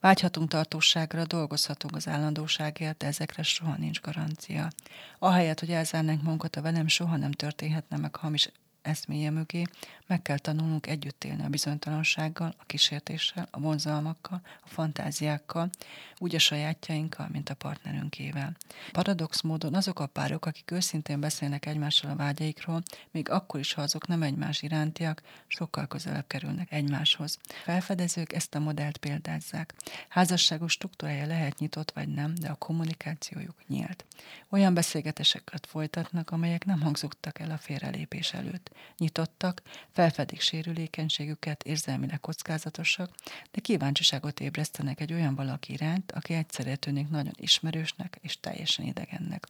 Vágyhatunk 0.00 0.48
tartóságra, 0.48 1.24
dolgozhatunk 1.24 1.96
az 1.96 2.08
állandóságért, 2.08 2.96
de 2.96 3.06
ezekre 3.06 3.42
soha 3.42 3.74
nincs 3.78 4.00
garancia. 4.00 4.70
Ahelyett, 5.18 5.60
hogy 5.60 5.70
elzárnánk 5.70 6.22
magunkat 6.22 6.56
a 6.56 6.62
velem, 6.62 6.88
soha 6.88 7.16
nem 7.16 7.32
történhetne 7.32 7.96
meg 7.96 8.16
hamis 8.16 8.50
eszméje 8.82 9.30
mögé, 9.30 9.64
meg 10.06 10.22
kell 10.22 10.38
tanulnunk 10.38 10.86
együtt 10.86 11.24
élni 11.24 11.44
a 11.44 11.48
bizonytalansággal, 11.48 12.54
a 12.58 12.64
kísértéssel, 12.66 13.48
a 13.50 13.60
vonzalmakkal, 13.60 14.40
a 14.64 14.68
fantáziákkal, 14.68 15.70
úgy 16.18 16.34
a 16.34 16.38
sajátjainkkal, 16.38 17.28
mint 17.32 17.48
a 17.48 17.54
partnerünkével. 17.54 18.56
Paradox 18.92 19.40
módon 19.40 19.74
azok 19.74 20.00
a 20.00 20.06
párok, 20.06 20.46
akik 20.46 20.70
őszintén 20.70 21.20
beszélnek 21.20 21.66
egymással 21.66 22.10
a 22.10 22.16
vágyaikról, 22.16 22.82
még 23.10 23.30
akkor 23.30 23.60
is, 23.60 23.72
ha 23.72 23.82
azok 23.82 24.06
nem 24.06 24.22
egymás 24.22 24.62
irántiak, 24.62 25.22
sokkal 25.46 25.86
közelebb 25.86 26.26
kerülnek 26.26 26.72
egymáshoz. 26.72 27.38
Felfedezők 27.62 28.32
ezt 28.32 28.54
a 28.54 28.58
modellt 28.58 28.96
példázzák. 28.96 29.74
Házasságos 30.08 30.72
struktúrája 30.72 31.26
lehet 31.26 31.58
nyitott 31.58 31.90
vagy 31.90 32.08
nem, 32.08 32.34
de 32.34 32.48
a 32.48 32.54
kommunikációjuk 32.54 33.56
nyílt. 33.68 34.04
Olyan 34.48 34.74
beszélgetéseket 34.74 35.66
folytatnak, 35.66 36.30
amelyek 36.30 36.64
nem 36.64 36.80
hangzottak 36.80 37.38
el 37.38 37.50
a 37.50 37.58
félrelépés 37.58 38.32
előtt. 38.32 38.70
Nyitottak, 38.98 39.62
felfedik 39.94 40.40
sérülékenységüket, 40.40 41.62
érzelmileg 41.62 42.20
kockázatosak, 42.20 43.10
de 43.50 43.60
kíváncsiságot 43.60 44.40
ébresztenek 44.40 45.00
egy 45.00 45.12
olyan 45.12 45.34
valaki 45.34 45.72
iránt, 45.72 46.12
aki 46.12 46.34
egyszerre 46.34 46.76
tűnik 46.76 47.08
nagyon 47.08 47.32
ismerősnek 47.36 48.18
és 48.20 48.40
teljesen 48.40 48.84
idegennek. 48.84 49.46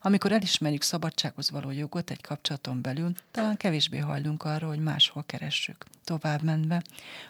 Amikor 0.00 0.32
elismerjük 0.32 0.82
szabadsághoz 0.82 1.50
való 1.50 1.70
jogot 1.70 2.10
egy 2.10 2.20
kapcsolaton 2.20 2.82
belül, 2.82 3.12
talán 3.30 3.56
kevésbé 3.56 3.98
hajlunk 3.98 4.44
arra, 4.44 4.66
hogy 4.66 4.82
máshol 4.82 5.24
keressük. 5.26 5.84
Tovább 6.04 6.42
menve, 6.42 6.82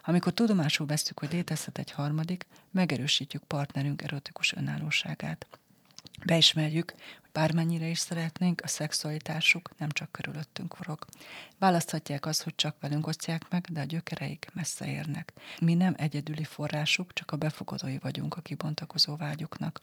amikor 0.05 0.33
tudomásul 0.33 0.87
veszük, 0.87 1.19
hogy 1.19 1.33
létezhet 1.33 1.79
egy 1.79 1.91
harmadik, 1.91 2.47
megerősítjük 2.71 3.43
partnerünk 3.43 4.03
erotikus 4.03 4.53
önállóságát. 4.53 5.47
Beismerjük, 6.25 6.95
Bármennyire 7.33 7.87
is 7.87 7.99
szeretnénk, 7.99 8.61
a 8.65 8.69
szexualitásuk 8.69 9.71
nem 9.79 9.89
csak 9.89 10.13
körülöttünk 10.13 10.75
forog. 10.75 11.07
Választhatják 11.59 12.27
azt, 12.27 12.43
hogy 12.43 12.55
csak 12.55 12.77
velünk 12.81 13.07
osztják 13.07 13.49
meg, 13.49 13.67
de 13.73 13.81
a 13.81 13.85
gyökereik 13.85 14.49
messze 14.53 14.87
érnek. 14.87 15.33
Mi 15.61 15.75
nem 15.75 15.95
egyedüli 15.97 16.45
forrásuk, 16.45 17.13
csak 17.13 17.31
a 17.31 17.37
befogadói 17.37 17.99
vagyunk 17.99 18.37
a 18.37 18.41
kibontakozó 18.41 19.17
vágyuknak. 19.17 19.81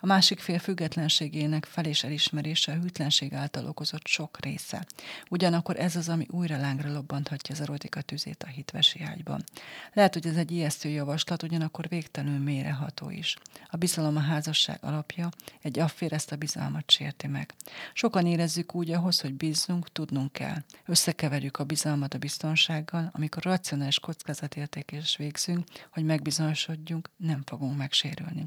A 0.00 0.06
másik 0.06 0.40
fél 0.40 0.58
függetlenségének 0.58 1.64
fel 1.64 1.84
és 1.84 2.04
elismerése 2.04 2.72
a 2.72 2.78
hűtlenség 2.78 3.34
által 3.34 3.66
okozott 3.66 4.06
sok 4.06 4.40
része. 4.40 4.86
Ugyanakkor 5.30 5.78
ez 5.78 5.96
az, 5.96 6.08
ami 6.08 6.26
újra 6.30 6.56
lángra 6.56 6.92
lobbanthatja 6.92 7.54
az 7.54 7.60
erotika 7.60 8.00
tüzét 8.00 8.42
a 8.42 8.46
hitvesi 8.46 9.02
ágyban. 9.02 9.44
Lehet, 9.92 10.14
hogy 10.14 10.26
ez 10.26 10.36
egy 10.36 10.50
ijesztő 10.50 10.88
javaslat, 10.88 11.42
ugyanakkor 11.42 11.88
végtelenül 11.88 12.38
mélyreható 12.38 13.10
is. 13.10 13.36
A 13.66 13.76
bizalom 13.76 14.16
a 14.16 14.20
házasság 14.20 14.78
alapja, 14.82 15.28
egy 15.62 15.78
affér 15.78 16.12
ezt 16.12 16.32
a 16.32 16.36
bizalmat 16.36 16.87
sérti 16.90 17.26
meg. 17.26 17.54
Sokan 17.92 18.26
érezzük 18.26 18.74
úgy 18.74 18.90
ahhoz, 18.90 19.20
hogy 19.20 19.34
bízzunk, 19.34 19.92
tudnunk 19.92 20.32
kell. 20.32 20.56
Összekeverjük 20.84 21.58
a 21.58 21.64
bizalmat 21.64 22.14
a 22.14 22.18
biztonsággal, 22.18 23.10
amikor 23.12 23.42
racionális 23.42 24.00
kockázatértékés 24.00 25.16
végzünk, 25.16 25.64
hogy 25.90 26.04
megbizonyosodjunk, 26.04 27.10
nem 27.16 27.42
fogunk 27.44 27.76
megsérülni. 27.76 28.44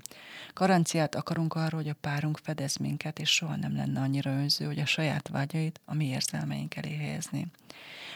Garanciát 0.54 1.16
akarunk 1.16 1.54
arról, 1.54 1.82
hogy 1.82 1.90
a 1.90 1.98
párunk 2.02 2.38
fedez 2.44 2.76
minket, 2.78 3.20
és 3.20 3.30
soha 3.30 3.56
nem 3.56 3.76
lenne 3.76 4.00
annyira 4.00 4.32
önző, 4.32 4.66
hogy 4.66 4.80
a 4.80 4.86
saját 4.86 5.28
vágyait 5.28 5.80
a 5.86 5.94
mi 5.94 6.06
érzelmeink 6.06 6.76
elé 6.76 6.96
helyezni. 6.96 7.52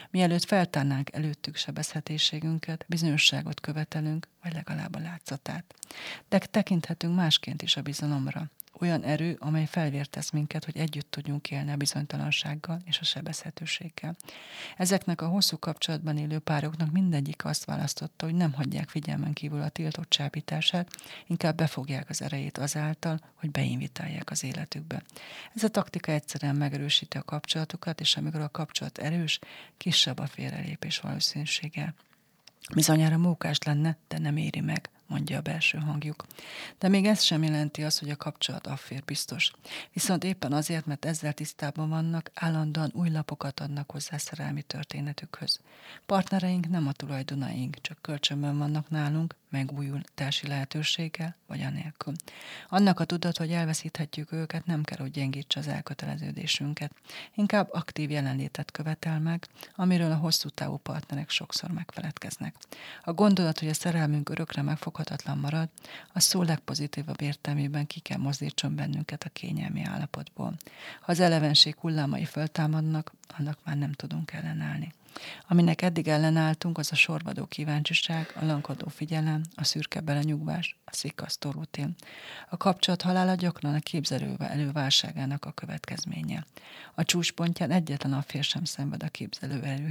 Mielőtt 0.09 0.43
feltárnánk 0.43 1.13
előttük 1.13 1.55
sebezhetésségünket, 1.55 2.85
bizonyosságot 2.87 3.59
követelünk, 3.59 4.27
vagy 4.43 4.53
legalább 4.53 4.95
a 4.95 4.99
látszatát. 4.99 5.75
De 6.29 6.37
tekinthetünk 6.37 7.15
másként 7.15 7.61
is 7.61 7.77
a 7.77 7.81
bizalomra 7.81 8.49
olyan 8.79 9.03
erő, 9.03 9.37
amely 9.39 9.65
felvértesz 9.65 10.29
minket, 10.29 10.65
hogy 10.65 10.77
együtt 10.77 11.11
tudjunk 11.11 11.51
élni 11.51 11.71
a 11.71 11.75
bizonytalansággal 11.75 12.81
és 12.85 12.99
a 12.99 13.03
sebezhetőséggel. 13.03 14.15
Ezeknek 14.77 15.21
a 15.21 15.27
hosszú 15.27 15.59
kapcsolatban 15.59 16.17
élő 16.17 16.39
pároknak 16.39 16.91
mindegyik 16.91 17.45
azt 17.45 17.65
választotta, 17.65 18.25
hogy 18.25 18.35
nem 18.35 18.53
hagyják 18.53 18.89
figyelmen 18.89 19.33
kívül 19.33 19.61
a 19.61 19.69
tiltott 19.69 20.09
csábítását, 20.09 20.89
inkább 21.27 21.55
befogják 21.55 22.09
az 22.09 22.21
erejét 22.21 22.57
azáltal, 22.57 23.19
hogy 23.33 23.51
beinvitálják 23.51 24.29
az 24.29 24.43
életükbe. 24.43 25.03
Ez 25.53 25.63
a 25.63 25.69
taktika 25.69 26.11
egyszerűen 26.11 26.55
megerősíti 26.55 27.17
a 27.17 27.23
kapcsolatokat, 27.23 27.99
és 27.99 28.17
amikor 28.17 28.39
a 28.41 28.49
kapcsolat 28.49 28.97
erős, 28.97 29.39
kisebb 29.77 30.19
a 30.19 30.27
félrelépés 30.27 30.99
valószínűsége. 30.99 31.93
Bizonyára 32.73 33.17
mókás 33.17 33.57
lenne, 33.59 33.97
de 34.07 34.19
nem 34.19 34.37
éri 34.37 34.59
meg 34.59 34.89
mondja 35.07 35.37
a 35.37 35.41
belső 35.41 35.77
hangjuk. 35.77 36.25
De 36.79 36.87
még 36.87 37.05
ez 37.05 37.21
sem 37.21 37.43
jelenti 37.43 37.83
azt, 37.83 37.99
hogy 37.99 38.09
a 38.09 38.15
kapcsolat 38.15 38.67
affér 38.67 39.03
biztos. 39.03 39.51
Viszont 39.93 40.23
éppen 40.23 40.53
azért, 40.53 40.85
mert 40.85 41.05
ezzel 41.05 41.33
tisztában 41.33 41.89
vannak, 41.89 42.31
állandóan 42.33 42.91
új 42.93 43.09
lapokat 43.09 43.59
adnak 43.59 43.91
hozzá 43.91 44.17
szerelmi 44.17 44.61
történetükhöz. 44.61 45.59
Partnereink 46.05 46.69
nem 46.69 46.87
a 46.87 46.91
tulajdonaink, 46.91 47.81
csak 47.81 47.97
kölcsönben 48.01 48.57
vannak 48.57 48.89
nálunk, 48.89 49.35
megújultási 49.55 50.47
lehetőséggel, 50.47 51.35
vagy 51.47 51.61
anélkül. 51.61 52.13
Annak 52.69 52.99
a 52.99 53.05
tudat, 53.05 53.37
hogy 53.37 53.51
elveszíthetjük 53.51 54.31
őket, 54.31 54.65
nem 54.65 54.83
kell, 54.83 54.97
hogy 54.97 55.11
gyengítse 55.11 55.59
az 55.59 55.67
elköteleződésünket. 55.67 56.91
Inkább 57.33 57.69
aktív 57.71 58.11
jelenlétet 58.11 58.71
követel 58.71 59.19
meg, 59.19 59.47
amiről 59.75 60.11
a 60.11 60.15
hosszú 60.15 60.49
távú 60.49 60.77
partnerek 60.77 61.29
sokszor 61.29 61.71
megfeledkeznek. 61.71 62.55
A 63.03 63.13
gondolat, 63.13 63.59
hogy 63.59 63.69
a 63.69 63.73
szerelmünk 63.73 64.29
örökre 64.29 64.61
meg 64.61 64.77
fog 64.77 64.95
felfoghatatlan 64.95 65.37
marad, 65.37 65.69
a 66.13 66.19
szó 66.19 66.41
legpozitívabb 66.41 67.21
értelmében 67.21 67.87
ki 67.87 67.99
kell 67.99 68.17
mozdítson 68.17 68.75
bennünket 68.75 69.23
a 69.23 69.29
kényelmi 69.29 69.83
állapotból. 69.83 70.53
Ha 71.01 71.11
az 71.11 71.19
elevenség 71.19 71.75
hullámai 71.75 72.25
föltámadnak, 72.25 73.11
annak 73.37 73.57
már 73.63 73.77
nem 73.77 73.91
tudunk 73.91 74.31
ellenállni. 74.31 74.93
Aminek 75.47 75.81
eddig 75.81 76.07
ellenálltunk, 76.07 76.77
az 76.77 76.91
a 76.91 76.95
sorvadó 76.95 77.45
kíváncsiság, 77.45 78.33
a 78.41 78.45
lankodó 78.45 78.87
figyelem, 78.87 79.41
a 79.55 79.63
szürke 79.63 79.99
belenyugvás, 79.99 80.77
a 80.85 80.91
szikasztó 80.93 81.51
rutin. 81.51 81.95
A 82.49 82.57
kapcsolat 82.57 83.01
halála 83.01 83.35
gyakran 83.35 83.73
a 83.73 83.79
képzelő 83.79 84.35
előválságának 84.37 85.45
a 85.45 85.51
következménye. 85.51 86.45
A 86.93 87.03
csúcspontján 87.03 87.71
egyetlen 87.71 88.13
a 88.13 88.21
fél 88.21 88.41
sem 88.41 88.63
szenved 88.63 89.03
a 89.03 89.07
képzelő 89.07 89.61
erő. 89.63 89.83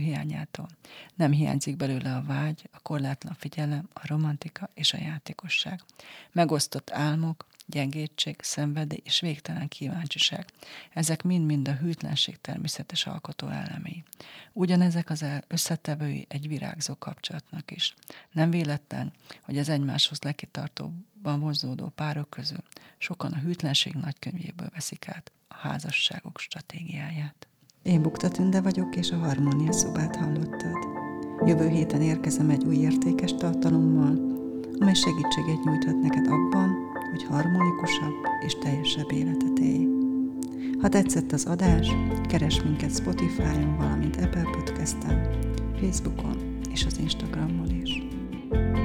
Nem 1.15 1.31
hiányzik 1.31 1.77
belőle 1.77 2.15
a 2.15 2.23
vágy, 2.27 2.69
a 2.73 2.79
korlátlan 2.79 3.35
figyelem, 3.39 3.89
a 3.93 4.01
romantika 4.07 4.71
és 4.75 4.93
a 4.93 4.99
játékosság. 4.99 5.81
Megosztott 6.33 6.91
álmok, 6.91 7.47
gyengétség, 7.67 8.37
szenvedély 8.41 9.01
és 9.05 9.21
végtelen 9.21 9.69
kíváncsiság. 9.69 10.45
Ezek 10.93 11.23
mind-mind 11.23 11.69
a 11.69 11.73
hűtlenség 11.73 12.41
természetes 12.41 13.07
alkotó 13.07 13.49
elemei. 13.49 14.05
Ugyanezek 14.53 15.11
az 15.11 15.25
összetevői 15.47 16.27
egy 16.29 16.49
virágzó 16.49 16.95
kapcsolatnak 16.99 17.71
is. 17.71 17.95
Nem 18.33 18.51
véletlen, 18.51 19.13
hogy 19.43 19.59
az 19.59 19.69
egymáshoz 19.69 20.19
lekitartóban 20.23 21.41
vonzódó 21.41 21.89
párok 21.89 22.31
közül 22.31 22.63
sokan 22.99 23.33
a 23.33 23.39
hűtlenség 23.39 23.95
nagykönyvéből 23.95 24.69
veszik 24.73 25.09
át 25.09 25.33
a 25.49 25.55
házasságok 25.55 26.39
stratégiáját. 26.39 27.47
Én 27.83 28.03
Bukta 28.03 28.29
Tünde 28.29 28.61
vagyok, 28.61 28.97
és 28.97 29.11
a 29.11 29.17
Harmónia 29.17 29.73
szobát 29.73 30.17
hallottad. 30.17 30.77
Jövő 31.47 31.69
héten 31.69 32.03
érkezem 32.03 32.51
egy 32.51 32.65
új 32.65 32.77
értékes 32.77 33.35
tartalommal, 33.35 34.33
amely 34.81 34.95
segítséget 34.95 35.65
nyújthat 35.65 36.01
neked 36.01 36.27
abban, 36.27 36.94
hogy 37.15 37.25
harmonikusabb 37.25 38.15
és 38.47 38.55
teljesebb 38.55 39.13
életet 39.13 39.59
élj. 39.59 39.89
Ha 40.81 40.89
tetszett 40.89 41.33
az 41.33 41.45
adás, 41.45 41.89
keres 42.29 42.63
minket 42.63 42.97
Spotify-on, 42.97 43.77
valamint 43.77 44.17
Apple 44.17 44.51
Podcast-en, 44.53 45.29
Facebookon 45.81 46.59
és 46.71 46.85
az 46.87 46.99
Instagramon 46.99 47.81
is. 47.83 48.03
thank 48.51 48.77
you 48.77 48.84